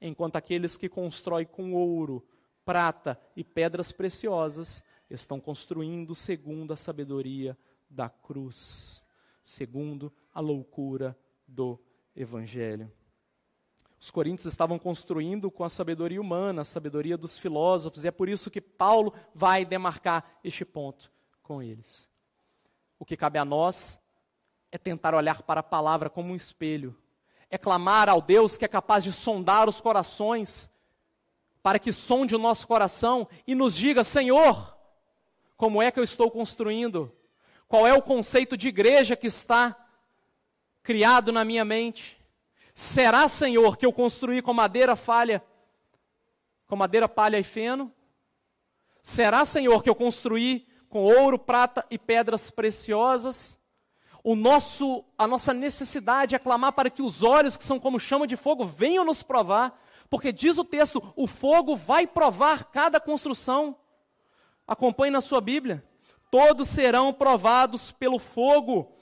enquanto 0.00 0.36
aqueles 0.36 0.76
que 0.76 0.88
constroem 0.88 1.46
com 1.46 1.74
ouro, 1.74 2.26
prata 2.64 3.20
e 3.36 3.44
pedras 3.44 3.92
preciosas 3.92 4.82
estão 5.08 5.40
construindo 5.40 6.14
segundo 6.14 6.72
a 6.72 6.76
sabedoria 6.76 7.58
da 7.88 8.08
cruz, 8.08 9.02
segundo 9.42 10.12
a 10.32 10.40
loucura 10.40 11.18
do 11.46 11.78
Evangelho. 12.14 12.90
Os 14.00 14.10
coríntios 14.10 14.46
estavam 14.46 14.78
construindo 14.78 15.50
com 15.50 15.62
a 15.62 15.68
sabedoria 15.68 16.20
humana, 16.20 16.62
a 16.62 16.64
sabedoria 16.64 17.18
dos 17.18 17.36
filósofos, 17.38 18.04
e 18.04 18.08
é 18.08 18.10
por 18.10 18.28
isso 18.28 18.50
que 18.50 18.60
Paulo 18.60 19.12
vai 19.34 19.64
demarcar 19.64 20.38
este 20.42 20.64
ponto 20.64 21.12
com 21.50 21.60
eles. 21.60 22.08
O 22.96 23.04
que 23.04 23.16
cabe 23.16 23.36
a 23.36 23.44
nós 23.44 24.00
é 24.70 24.78
tentar 24.78 25.16
olhar 25.16 25.42
para 25.42 25.58
a 25.58 25.64
palavra 25.64 26.08
como 26.08 26.32
um 26.32 26.36
espelho, 26.36 26.96
é 27.50 27.58
clamar 27.58 28.08
ao 28.08 28.22
Deus 28.22 28.56
que 28.56 28.64
é 28.64 28.68
capaz 28.68 29.02
de 29.02 29.12
sondar 29.12 29.68
os 29.68 29.80
corações, 29.80 30.70
para 31.60 31.80
que 31.80 31.92
sonde 31.92 32.36
o 32.36 32.38
nosso 32.38 32.68
coração 32.68 33.26
e 33.48 33.56
nos 33.56 33.74
diga: 33.74 34.04
Senhor, 34.04 34.76
como 35.56 35.82
é 35.82 35.90
que 35.90 35.98
eu 35.98 36.04
estou 36.04 36.30
construindo? 36.30 37.12
Qual 37.66 37.84
é 37.84 37.92
o 37.92 38.00
conceito 38.00 38.56
de 38.56 38.68
igreja 38.68 39.16
que 39.16 39.26
está 39.26 39.76
criado 40.84 41.32
na 41.32 41.44
minha 41.44 41.64
mente? 41.64 42.16
Será, 42.72 43.26
Senhor, 43.26 43.76
que 43.76 43.84
eu 43.84 43.92
construí 43.92 44.40
com 44.40 44.54
madeira 44.54 44.94
falha, 44.94 45.42
com 46.68 46.76
madeira 46.76 47.08
palha 47.08 47.40
e 47.40 47.42
feno? 47.42 47.92
Será, 49.02 49.44
Senhor, 49.44 49.82
que 49.82 49.90
eu 49.90 49.96
construí 49.96 50.69
com 50.90 51.04
ouro, 51.04 51.38
prata 51.38 51.86
e 51.88 51.96
pedras 51.96 52.50
preciosas? 52.50 53.58
O 54.22 54.36
nosso, 54.36 55.02
a 55.16 55.26
nossa 55.26 55.54
necessidade 55.54 56.34
é 56.34 56.38
clamar 56.38 56.72
para 56.72 56.90
que 56.90 57.00
os 57.00 57.22
olhos 57.22 57.56
que 57.56 57.64
são 57.64 57.80
como 57.80 57.98
chama 57.98 58.26
de 58.26 58.36
fogo 58.36 58.66
venham 58.66 59.04
nos 59.04 59.22
provar, 59.22 59.80
porque 60.10 60.30
diz 60.32 60.58
o 60.58 60.64
texto, 60.64 61.02
o 61.16 61.26
fogo 61.26 61.74
vai 61.74 62.06
provar 62.06 62.64
cada 62.64 63.00
construção. 63.00 63.76
Acompanhe 64.66 65.10
na 65.10 65.22
sua 65.22 65.40
Bíblia. 65.40 65.82
Todos 66.30 66.68
serão 66.68 67.12
provados 67.12 67.92
pelo 67.92 68.18
fogo. 68.18 68.94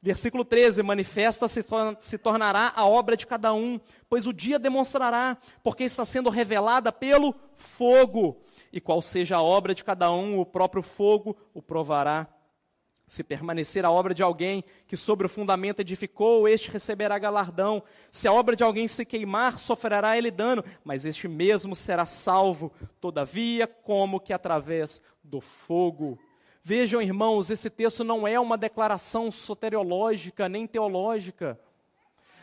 Versículo 0.00 0.44
13: 0.44 0.82
Manifesta 0.82 1.46
se, 1.48 1.64
se 2.00 2.18
tornará 2.18 2.72
a 2.74 2.86
obra 2.86 3.16
de 3.16 3.26
cada 3.26 3.52
um, 3.52 3.80
pois 4.08 4.26
o 4.26 4.32
dia 4.32 4.58
demonstrará, 4.58 5.36
porque 5.62 5.84
está 5.84 6.04
sendo 6.04 6.30
revelada 6.30 6.92
pelo 6.92 7.34
fogo. 7.56 8.43
E 8.74 8.80
qual 8.80 9.00
seja 9.00 9.36
a 9.36 9.42
obra 9.42 9.72
de 9.72 9.84
cada 9.84 10.10
um, 10.10 10.40
o 10.40 10.44
próprio 10.44 10.82
fogo 10.82 11.36
o 11.54 11.62
provará. 11.62 12.26
Se 13.06 13.22
permanecer 13.22 13.84
a 13.84 13.90
obra 13.92 14.12
de 14.12 14.20
alguém 14.20 14.64
que 14.88 14.96
sobre 14.96 15.26
o 15.26 15.28
fundamento 15.28 15.78
edificou, 15.78 16.48
este 16.48 16.72
receberá 16.72 17.16
galardão. 17.16 17.84
Se 18.10 18.26
a 18.26 18.32
obra 18.32 18.56
de 18.56 18.64
alguém 18.64 18.88
se 18.88 19.04
queimar, 19.04 19.60
sofrerá 19.60 20.18
ele 20.18 20.28
dano, 20.28 20.64
mas 20.82 21.04
este 21.04 21.28
mesmo 21.28 21.76
será 21.76 22.04
salvo, 22.04 22.72
todavia, 23.00 23.68
como 23.68 24.18
que 24.18 24.32
através 24.32 25.00
do 25.22 25.40
fogo. 25.40 26.18
Vejam, 26.60 27.00
irmãos, 27.00 27.50
esse 27.50 27.70
texto 27.70 28.02
não 28.02 28.26
é 28.26 28.40
uma 28.40 28.58
declaração 28.58 29.30
soteriológica 29.30 30.48
nem 30.48 30.66
teológica. 30.66 31.60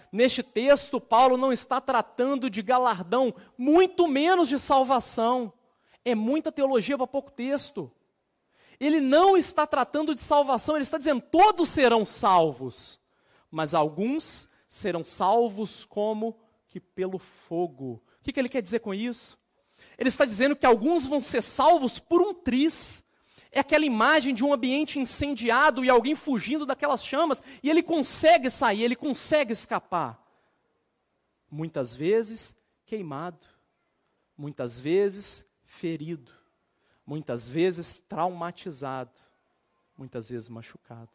Neste 0.09 0.41
texto, 0.41 1.01
Paulo 1.01 1.35
não 1.35 1.51
está 1.51 1.81
tratando 1.81 2.49
de 2.49 2.61
galardão, 2.61 3.35
muito 3.57 4.07
menos 4.07 4.47
de 4.47 4.57
salvação. 4.57 5.51
É 6.03 6.15
muita 6.15 6.51
teologia 6.51 6.97
para 6.97 7.07
pouco 7.07 7.31
texto 7.31 7.91
ele 8.81 8.99
não 8.99 9.37
está 9.37 9.67
tratando 9.67 10.15
de 10.15 10.23
salvação, 10.23 10.75
ele 10.75 10.81
está 10.81 10.97
dizendo: 10.97 11.21
todos 11.21 11.69
serão 11.69 12.03
salvos, 12.03 12.99
mas 13.51 13.75
alguns 13.75 14.49
serão 14.67 15.03
salvos 15.03 15.85
como 15.85 16.35
que 16.67 16.79
pelo 16.79 17.19
fogo. 17.19 18.01
O 18.19 18.23
que, 18.23 18.33
que 18.33 18.39
ele 18.39 18.49
quer 18.49 18.61
dizer 18.61 18.79
com 18.79 18.91
isso? 18.91 19.37
Ele 19.99 20.09
está 20.09 20.25
dizendo 20.25 20.55
que 20.55 20.65
alguns 20.65 21.05
vão 21.05 21.21
ser 21.21 21.43
salvos 21.43 21.99
por 21.99 22.23
um 22.23 22.33
tris. 22.33 23.03
É 23.51 23.59
aquela 23.59 23.85
imagem 23.85 24.33
de 24.33 24.43
um 24.43 24.51
ambiente 24.51 24.97
incendiado 24.97 25.85
e 25.85 25.89
alguém 25.89 26.15
fugindo 26.15 26.65
daquelas 26.65 27.05
chamas, 27.05 27.43
e 27.61 27.69
ele 27.69 27.83
consegue 27.83 28.49
sair, 28.49 28.81
ele 28.81 28.95
consegue 28.95 29.53
escapar. 29.53 30.19
Muitas 31.51 31.93
vezes 31.93 32.55
queimado, 32.85 33.45
muitas 34.37 34.79
vezes 34.79 35.45
ferido 35.81 36.31
muitas 37.03 37.49
vezes 37.49 38.03
traumatizado, 38.07 39.19
muitas 39.97 40.29
vezes 40.29 40.47
machucado. 40.47 41.09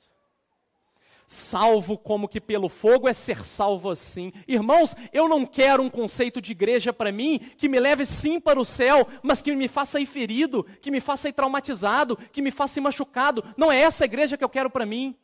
Salvo 1.24 1.96
como 1.96 2.29
que 2.29 2.40
pelo 2.40 2.68
fogo 2.68 3.09
é 3.09 3.12
ser 3.12 3.46
salvo 3.46 3.90
assim. 3.90 4.33
Irmãos, 4.46 4.96
eu 5.12 5.29
não 5.29 5.46
quero 5.46 5.85
um 5.85 5.90
conceito 5.90 6.40
de 6.40 6.50
igreja 6.50 6.92
para 6.92 7.12
mim 7.12 7.38
que 7.38 7.68
me 7.68 7.79
leve 7.79 8.05
sim 8.05 8.40
para 8.40 8.59
o 8.59 8.64
céu, 8.64 9.07
mas 9.22 9.40
que 9.40 9.55
me 9.55 9.68
faça 9.68 10.00
ir 10.00 10.07
ferido, 10.07 10.64
que 10.81 10.90
me 10.90 11.00
faça 11.00 11.29
ir 11.29 11.33
traumatizado, 11.33 12.16
que 12.16 12.42
me 12.42 12.50
faça 12.50 12.81
ir 12.81 12.83
machucado. 12.83 13.44
Não 13.57 13.70
é 13.70 13.81
essa 13.81 14.02
a 14.02 14.07
igreja 14.07 14.37
que 14.37 14.44
eu 14.44 14.48
quero 14.48 14.68
para 14.68 14.85
mim. 14.85 15.16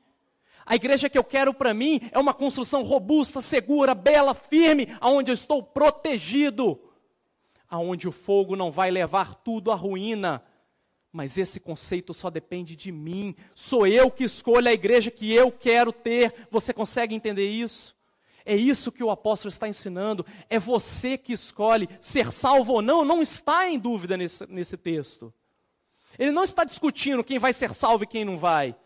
A 0.64 0.76
igreja 0.76 1.10
que 1.10 1.18
eu 1.18 1.24
quero 1.24 1.52
para 1.52 1.74
mim 1.74 2.00
é 2.12 2.18
uma 2.18 2.32
construção 2.32 2.84
robusta, 2.84 3.40
segura, 3.40 3.92
bela, 3.92 4.34
firme, 4.34 4.88
aonde 5.00 5.32
eu 5.32 5.34
estou 5.34 5.62
protegido, 5.62 6.80
aonde 7.72 8.06
o 8.06 8.12
fogo 8.12 8.54
não 8.54 8.70
vai 8.70 8.90
levar 8.90 9.34
tudo 9.36 9.72
à 9.72 9.74
ruína, 9.74 10.44
mas 11.10 11.38
esse 11.38 11.58
conceito 11.58 12.12
só 12.12 12.28
depende 12.28 12.76
de 12.76 12.92
mim. 12.92 13.34
Sou 13.54 13.86
eu 13.86 14.10
que 14.10 14.24
escolho 14.24 14.68
a 14.68 14.74
igreja 14.74 15.10
que 15.10 15.32
eu 15.32 15.50
quero 15.50 15.90
ter. 15.90 16.34
Você 16.50 16.74
consegue 16.74 17.14
entender 17.14 17.48
isso? 17.48 17.96
É 18.44 18.54
isso 18.54 18.92
que 18.92 19.02
o 19.02 19.10
apóstolo 19.10 19.50
está 19.50 19.66
ensinando. 19.66 20.26
É 20.50 20.58
você 20.58 21.16
que 21.16 21.32
escolhe 21.32 21.88
ser 21.98 22.30
salvo 22.30 22.74
ou 22.74 22.82
não. 22.82 23.06
Não 23.06 23.22
está 23.22 23.66
em 23.66 23.78
dúvida 23.78 24.18
nesse, 24.18 24.46
nesse 24.48 24.76
texto. 24.76 25.32
Ele 26.18 26.30
não 26.30 26.44
está 26.44 26.64
discutindo 26.64 27.24
quem 27.24 27.38
vai 27.38 27.54
ser 27.54 27.72
salvo 27.72 28.04
e 28.04 28.06
quem 28.06 28.22
não 28.22 28.36
vai. 28.36 28.76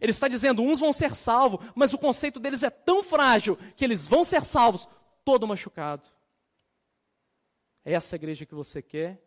Ele 0.00 0.12
está 0.12 0.28
dizendo, 0.28 0.62
uns 0.62 0.80
vão 0.80 0.94
ser 0.94 1.14
salvos, 1.14 1.60
mas 1.74 1.92
o 1.92 1.98
conceito 1.98 2.40
deles 2.40 2.62
é 2.62 2.70
tão 2.70 3.02
frágil 3.02 3.58
que 3.76 3.84
eles 3.84 4.06
vão 4.06 4.24
ser 4.24 4.44
salvos, 4.46 4.88
todo 5.26 5.46
machucado. 5.46 6.08
É 7.84 7.92
essa 7.92 8.16
igreja 8.16 8.46
que 8.46 8.54
você 8.54 8.82
quer? 8.82 9.22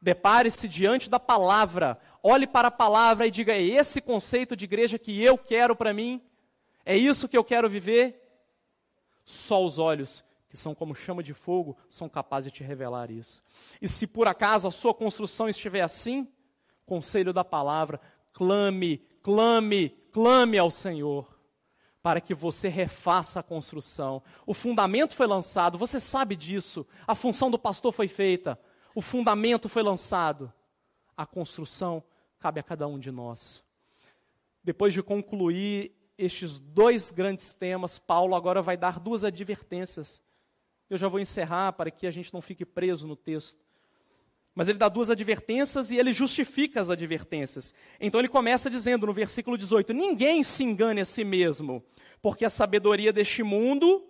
Depare-se 0.00 0.68
diante 0.68 1.08
da 1.08 1.20
palavra, 1.20 1.98
olhe 2.22 2.46
para 2.46 2.68
a 2.68 2.72
palavra 2.72 3.26
e 3.26 3.30
diga: 3.30 3.52
é 3.52 3.62
esse 3.62 4.00
conceito 4.00 4.56
de 4.56 4.64
igreja 4.64 4.98
que 4.98 5.22
eu 5.22 5.38
quero 5.38 5.76
para 5.76 5.94
mim? 5.94 6.20
É 6.84 6.96
isso 6.96 7.28
que 7.28 7.36
eu 7.36 7.44
quero 7.44 7.70
viver? 7.70 8.20
Só 9.24 9.64
os 9.64 9.78
olhos, 9.78 10.24
que 10.48 10.56
são 10.56 10.74
como 10.74 10.94
chama 10.94 11.22
de 11.22 11.32
fogo, 11.32 11.76
são 11.88 12.08
capazes 12.08 12.50
de 12.50 12.58
te 12.58 12.64
revelar 12.64 13.10
isso. 13.10 13.42
E 13.80 13.88
se 13.88 14.06
por 14.06 14.26
acaso 14.26 14.66
a 14.66 14.72
sua 14.72 14.92
construção 14.92 15.48
estiver 15.48 15.82
assim, 15.82 16.26
conselho 16.84 17.32
da 17.32 17.44
palavra, 17.44 18.00
clame, 18.32 18.98
clame, 19.22 19.90
clame 20.10 20.58
ao 20.58 20.70
Senhor 20.70 21.31
para 22.02 22.20
que 22.20 22.34
você 22.34 22.68
refaça 22.68 23.40
a 23.40 23.42
construção. 23.42 24.22
O 24.44 24.52
fundamento 24.52 25.14
foi 25.14 25.26
lançado, 25.26 25.78
você 25.78 26.00
sabe 26.00 26.34
disso. 26.34 26.86
A 27.06 27.14
função 27.14 27.50
do 27.50 27.58
pastor 27.58 27.92
foi 27.92 28.08
feita 28.08 28.58
o 28.94 29.00
fundamento 29.00 29.68
foi 29.68 29.82
lançado, 29.82 30.52
a 31.16 31.24
construção 31.24 32.02
cabe 32.38 32.60
a 32.60 32.62
cada 32.62 32.86
um 32.86 32.98
de 32.98 33.10
nós. 33.10 33.64
Depois 34.62 34.92
de 34.92 35.02
concluir 35.02 35.92
estes 36.18 36.58
dois 36.58 37.10
grandes 37.10 37.54
temas, 37.54 37.98
Paulo 37.98 38.34
agora 38.34 38.60
vai 38.60 38.76
dar 38.76 39.00
duas 39.00 39.24
advertências. 39.24 40.22
Eu 40.90 40.98
já 40.98 41.08
vou 41.08 41.20
encerrar 41.20 41.72
para 41.72 41.90
que 41.90 42.06
a 42.06 42.10
gente 42.10 42.32
não 42.34 42.42
fique 42.42 42.64
preso 42.64 43.06
no 43.06 43.16
texto. 43.16 43.61
Mas 44.54 44.68
ele 44.68 44.78
dá 44.78 44.88
duas 44.88 45.08
advertências 45.08 45.90
e 45.90 45.96
ele 45.96 46.12
justifica 46.12 46.80
as 46.80 46.90
advertências. 46.90 47.72
Então 47.98 48.20
ele 48.20 48.28
começa 48.28 48.68
dizendo 48.68 49.06
no 49.06 49.12
versículo 49.12 49.56
18: 49.56 49.92
Ninguém 49.92 50.42
se 50.42 50.62
engane 50.62 51.00
a 51.00 51.04
si 51.04 51.24
mesmo, 51.24 51.82
porque 52.20 52.44
a 52.44 52.50
sabedoria 52.50 53.12
deste 53.12 53.42
mundo 53.42 54.04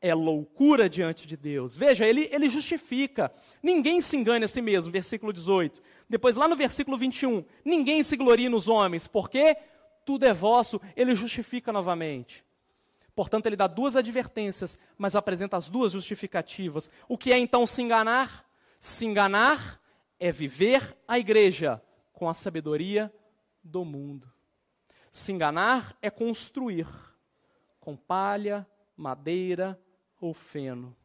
é 0.00 0.12
loucura 0.12 0.88
diante 0.88 1.26
de 1.26 1.36
Deus. 1.36 1.76
Veja, 1.76 2.04
ele, 2.06 2.28
ele 2.32 2.50
justifica. 2.50 3.32
Ninguém 3.62 4.00
se 4.00 4.16
engane 4.16 4.44
a 4.44 4.48
si 4.48 4.60
mesmo, 4.60 4.90
versículo 4.90 5.32
18. 5.32 5.80
Depois, 6.08 6.34
lá 6.34 6.48
no 6.48 6.56
versículo 6.56 6.96
21, 6.96 7.44
ninguém 7.64 8.02
se 8.02 8.16
glorie 8.16 8.48
nos 8.48 8.68
homens, 8.68 9.06
porque 9.06 9.56
tudo 10.04 10.26
é 10.26 10.32
vosso. 10.32 10.80
Ele 10.96 11.14
justifica 11.14 11.72
novamente. 11.72 12.44
Portanto, 13.14 13.46
ele 13.46 13.56
dá 13.56 13.66
duas 13.66 13.96
advertências, 13.96 14.78
mas 14.98 15.14
apresenta 15.14 15.56
as 15.56 15.68
duas 15.68 15.92
justificativas. 15.92 16.90
O 17.08 17.16
que 17.16 17.32
é 17.32 17.38
então 17.38 17.66
se 17.66 17.80
enganar? 17.82 18.44
Se 18.84 19.06
enganar 19.06 19.80
é 20.18 20.32
viver 20.32 20.98
a 21.06 21.16
igreja 21.16 21.80
com 22.12 22.28
a 22.28 22.34
sabedoria 22.34 23.14
do 23.62 23.84
mundo. 23.84 24.28
Se 25.08 25.30
enganar 25.30 25.96
é 26.02 26.10
construir 26.10 26.88
com 27.78 27.96
palha, 27.96 28.66
madeira, 28.96 29.80
ou 30.20 30.34
feno. 30.34 30.96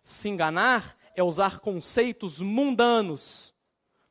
Se 0.00 0.30
enganar 0.30 0.96
é 1.14 1.22
usar 1.22 1.60
conceitos 1.60 2.40
mundanos 2.40 3.54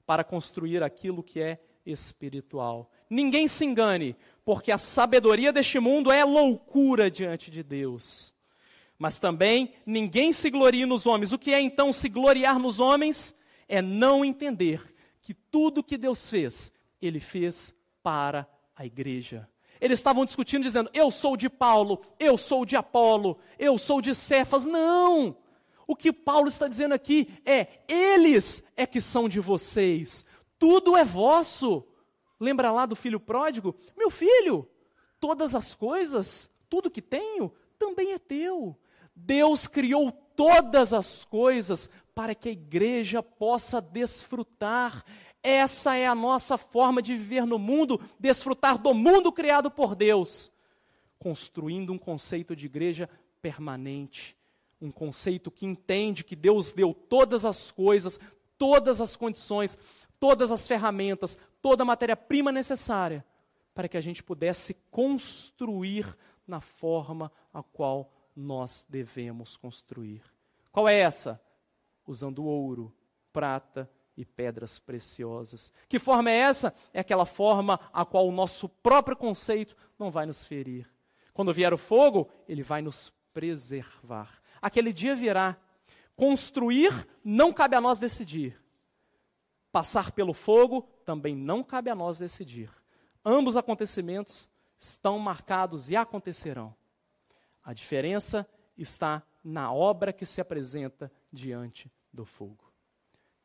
para 0.06 0.23
construir 0.23 0.84
aquilo 0.84 1.23
que 1.23 1.41
é 1.41 1.60
espiritual. 1.88 2.91
Ninguém 3.10 3.47
se 3.47 3.65
engane, 3.65 4.15
porque 4.45 4.71
a 4.71 4.77
sabedoria 4.77 5.51
deste 5.51 5.80
mundo 5.80 6.12
é 6.12 6.23
loucura 6.23 7.10
diante 7.10 7.49
de 7.49 7.63
Deus. 7.63 8.37
Mas 8.97 9.19
também 9.19 9.73
ninguém 9.86 10.31
se 10.31 10.49
glorie 10.49 10.86
nos 10.86 11.05
homens. 11.05 11.31
O 11.31 11.38
que 11.38 11.53
é 11.53 11.62
então 11.62 11.93
se 11.93 12.10
gloriar 12.10 12.57
nos 12.60 12.79
homens? 12.79 13.36
É 13.67 13.81
não 13.81 14.25
entender 14.25 14.81
que 15.21 15.33
tudo 15.33 15.83
que 15.83 15.97
Deus 15.97 16.29
fez, 16.29 16.71
Ele 17.01 17.19
fez 17.19 17.75
para 18.01 18.47
a 18.75 18.86
igreja. 18.86 19.47
Eles 19.79 19.99
estavam 19.99 20.25
discutindo, 20.25 20.63
dizendo: 20.63 20.89
Eu 20.93 21.12
sou 21.12 21.38
de 21.38 21.49
Paulo, 21.49 22.01
eu 22.19 22.38
sou 22.38 22.65
de 22.65 22.75
Apolo, 22.75 23.38
eu 23.60 23.77
sou 23.77 24.01
de 24.01 24.15
Cefas. 24.15 24.65
Não! 24.65 25.38
O 25.86 25.95
que 25.95 26.12
Paulo 26.12 26.47
está 26.47 26.67
dizendo 26.67 26.93
aqui 26.93 27.29
é: 27.45 27.67
eles 27.88 28.63
é 28.75 28.86
que 28.86 28.99
são 28.99 29.29
de 29.29 29.39
vocês, 29.39 30.25
tudo 30.57 30.97
é 30.97 31.05
vosso. 31.05 31.86
Lembra 32.39 32.71
lá 32.71 32.86
do 32.86 32.95
filho 32.95 33.19
pródigo? 33.19 33.75
Meu 33.95 34.12
filho, 34.12 34.67
todas 35.19 35.55
as 35.55 35.73
coisas, 35.73 36.51
tudo 36.69 36.91
que 36.91 37.01
tenho, 37.01 37.51
também 37.79 38.13
é 38.13 38.19
teu. 38.19 38.77
Deus 39.17 39.67
criou 39.67 40.12
todas 40.12 40.93
as 40.93 41.25
coisas 41.25 41.89
para 42.13 42.36
que 42.36 42.49
a 42.49 42.51
igreja 42.51 43.23
possa 43.23 43.82
desfrutar. 43.82 45.03
Essa 45.41 45.95
é 45.95 46.06
a 46.06 46.13
nossa 46.13 46.58
forma 46.58 47.01
de 47.01 47.15
viver 47.15 47.45
no 47.45 47.58
mundo, 47.58 47.99
desfrutar 48.19 48.77
do 48.77 48.93
mundo 48.93 49.32
criado 49.32 49.71
por 49.71 49.95
Deus, 49.95 50.51
construindo 51.17 51.91
um 51.91 51.97
conceito 51.97 52.56
de 52.56 52.67
igreja 52.67 53.10
permanente, 53.41 54.38
um 54.80 54.91
conceito 54.91 55.49
que 55.49 55.65
entende 55.65 56.23
que 56.23 56.36
Deus 56.36 56.71
deu 56.71 56.93
todas 56.93 57.43
as 57.43 57.71
coisas, 57.71 58.19
todas 58.58 59.01
as 59.01 59.15
condições, 59.15 59.77
todas 60.19 60.51
as 60.51 60.67
ferramentas, 60.67 61.38
toda 61.62 61.84
a 61.84 61.86
matéria-prima 61.86 62.51
necessária 62.51 63.25
para 63.73 63.88
que 63.88 63.97
a 63.97 64.01
gente 64.01 64.23
pudesse 64.23 64.75
construir 64.89 66.17
na 66.47 66.60
forma 66.60 67.32
a 67.53 67.62
qual 67.62 68.12
nós 68.38 68.86
devemos 68.88 69.58
construir. 69.58 70.21
Qual 70.71 70.88
é 70.88 71.00
essa? 71.00 71.41
Usando 72.06 72.45
ouro, 72.45 72.93
prata 73.34 73.89
e 74.15 74.23
pedras 74.23 74.78
preciosas. 74.78 75.73
Que 75.89 75.97
forma 75.97 76.30
é 76.30 76.36
essa? 76.36 76.73
É 76.93 77.00
aquela 77.00 77.26
forma 77.26 77.80
a 77.91 78.06
qual 78.06 78.28
o 78.28 78.32
nosso 78.32 78.69
próprio 78.69 79.17
conceito 79.17 79.76
não 79.97 80.12
vai 80.12 80.28
nos 80.28 80.45
ferir. 80.45 80.88
Quando 81.34 81.52
vier 81.52 81.73
o 81.73 81.78
fogo, 81.78 82.30
ele 82.47 82.62
vai 82.62 82.82
nos 82.82 83.12
preservar. 83.34 84.39
Aquele 84.62 84.93
dia 84.93 85.15
virá. 85.15 85.58
Construir 86.15 87.08
não 87.23 87.52
cabe 87.52 87.76
a 87.76 87.82
nós 87.82 87.97
decidir. 87.97 88.60
Passar 89.71 90.12
pelo 90.12 90.34
fogo 90.34 90.88
também 91.04 91.36
não 91.36 91.63
cabe 91.63 91.89
a 91.89 91.95
nós 91.95 92.19
decidir. 92.19 92.71
Ambos 93.26 93.58
acontecimentos 93.58 94.47
estão 94.78 95.17
marcados 95.19 95.89
e 95.89 95.95
acontecerão. 95.95 96.76
A 97.67 97.73
diferença 97.73 98.47
está 98.77 99.21
na 99.43 99.73
obra 99.73 100.13
que 100.13 100.25
se 100.25 100.39
apresenta 100.39 101.12
diante 101.30 101.91
do 102.13 102.23
fogo. 102.23 102.71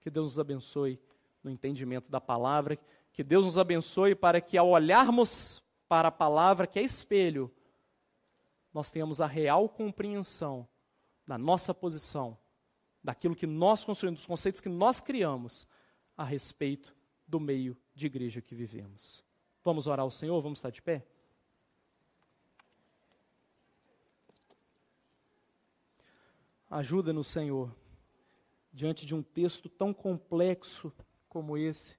Que 0.00 0.08
Deus 0.08 0.26
nos 0.26 0.38
abençoe 0.38 1.00
no 1.42 1.50
entendimento 1.50 2.08
da 2.08 2.20
palavra. 2.20 2.78
Que 3.12 3.24
Deus 3.24 3.44
nos 3.44 3.58
abençoe 3.58 4.14
para 4.14 4.40
que, 4.40 4.56
ao 4.56 4.68
olharmos 4.68 5.60
para 5.88 6.06
a 6.06 6.12
palavra, 6.12 6.68
que 6.68 6.78
é 6.78 6.82
espelho, 6.82 7.52
nós 8.72 8.92
tenhamos 8.92 9.20
a 9.20 9.26
real 9.26 9.68
compreensão 9.68 10.68
da 11.26 11.36
nossa 11.36 11.74
posição, 11.74 12.38
daquilo 13.02 13.34
que 13.34 13.44
nós 13.44 13.82
construímos, 13.82 14.20
dos 14.20 14.26
conceitos 14.26 14.60
que 14.60 14.68
nós 14.68 15.00
criamos 15.00 15.66
a 16.16 16.22
respeito 16.22 16.94
do 17.26 17.40
meio 17.40 17.76
de 17.92 18.06
igreja 18.06 18.40
que 18.40 18.54
vivemos. 18.54 19.24
Vamos 19.64 19.88
orar 19.88 20.04
ao 20.04 20.12
Senhor? 20.12 20.40
Vamos 20.40 20.60
estar 20.60 20.70
de 20.70 20.80
pé? 20.80 21.04
Ajuda-nos, 26.72 27.28
Senhor 27.28 27.70
diante 28.72 29.04
de 29.04 29.14
um 29.14 29.22
texto 29.22 29.68
tão 29.68 29.92
complexo 29.92 30.92
como 31.28 31.58
esse, 31.58 31.98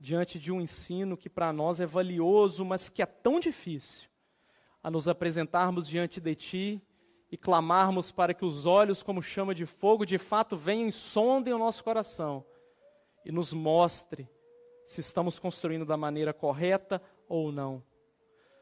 diante 0.00 0.38
de 0.38 0.50
um 0.50 0.60
ensino 0.60 1.16
que 1.16 1.28
para 1.28 1.52
nós 1.52 1.80
é 1.80 1.86
valioso, 1.86 2.64
mas 2.64 2.88
que 2.88 3.02
é 3.02 3.06
tão 3.06 3.38
difícil, 3.38 4.08
a 4.82 4.90
nos 4.90 5.08
apresentarmos 5.08 5.86
diante 5.86 6.20
de 6.20 6.34
Ti 6.34 6.82
e 7.30 7.36
clamarmos 7.36 8.10
para 8.10 8.32
que 8.32 8.44
os 8.44 8.64
olhos, 8.64 9.02
como 9.02 9.20
chama 9.20 9.54
de 9.54 9.66
fogo, 9.66 10.06
de 10.06 10.16
fato 10.16 10.56
venham 10.56 10.88
e 10.88 10.92
sondem 10.92 11.52
o 11.52 11.58
nosso 11.58 11.84
coração 11.84 12.44
e 13.24 13.30
nos 13.30 13.52
mostre 13.52 14.28
se 14.84 15.02
estamos 15.02 15.38
construindo 15.38 15.84
da 15.84 15.96
maneira 15.96 16.32
correta 16.32 17.02
ou 17.28 17.52
não. 17.52 17.82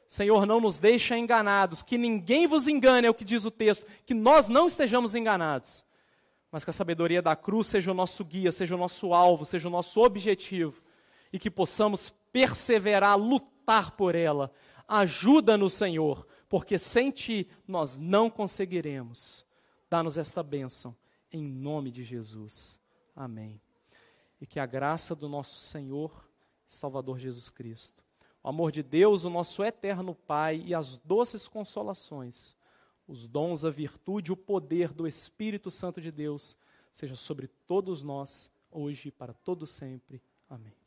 Senhor, 0.08 0.46
não 0.46 0.60
nos 0.60 0.78
deixa 0.78 1.18
enganados, 1.18 1.82
que 1.82 1.98
ninguém 1.98 2.46
vos 2.46 2.68
engane, 2.68 3.06
é 3.06 3.10
o 3.10 3.14
que 3.14 3.24
diz 3.24 3.44
o 3.44 3.50
texto, 3.50 3.86
que 4.04 4.14
nós 4.14 4.48
não 4.48 4.66
estejamos 4.66 5.14
enganados 5.14 5.86
mas 6.56 6.64
que 6.64 6.70
a 6.70 6.72
sabedoria 6.72 7.20
da 7.20 7.36
cruz 7.36 7.66
seja 7.66 7.90
o 7.90 7.94
nosso 7.94 8.24
guia, 8.24 8.50
seja 8.50 8.74
o 8.74 8.78
nosso 8.78 9.12
alvo, 9.12 9.44
seja 9.44 9.68
o 9.68 9.70
nosso 9.70 10.00
objetivo, 10.00 10.82
e 11.30 11.38
que 11.38 11.50
possamos 11.50 12.08
perseverar, 12.32 13.18
lutar 13.18 13.90
por 13.90 14.14
ela. 14.14 14.50
Ajuda-nos, 14.88 15.74
Senhor, 15.74 16.26
porque 16.48 16.78
sem 16.78 17.10
Ti 17.10 17.46
nós 17.68 17.98
não 17.98 18.30
conseguiremos. 18.30 19.44
Dá-nos 19.90 20.16
esta 20.16 20.42
bênção, 20.42 20.96
em 21.30 21.44
nome 21.44 21.90
de 21.90 22.02
Jesus. 22.02 22.80
Amém. 23.14 23.60
E 24.40 24.46
que 24.46 24.58
a 24.58 24.64
graça 24.64 25.14
do 25.14 25.28
nosso 25.28 25.60
Senhor 25.60 26.26
e 26.66 26.74
Salvador 26.74 27.18
Jesus 27.18 27.50
Cristo, 27.50 28.02
o 28.46 28.48
amor 28.48 28.72
de 28.72 28.82
Deus, 28.82 29.24
o 29.24 29.30
nosso 29.30 29.62
eterno 29.62 30.14
Pai 30.14 30.62
e 30.64 30.74
as 30.74 30.96
doces 30.98 31.46
consolações 31.46 32.56
os 33.06 33.26
dons, 33.26 33.64
a 33.64 33.70
virtude, 33.70 34.32
o 34.32 34.36
poder 34.36 34.92
do 34.92 35.06
Espírito 35.06 35.70
Santo 35.70 36.00
de 36.00 36.10
Deus 36.10 36.56
seja 36.90 37.14
sobre 37.14 37.46
todos 37.66 38.02
nós, 38.02 38.50
hoje 38.70 39.08
e 39.08 39.12
para 39.12 39.32
todo 39.32 39.66
sempre. 39.66 40.20
Amém. 40.48 40.85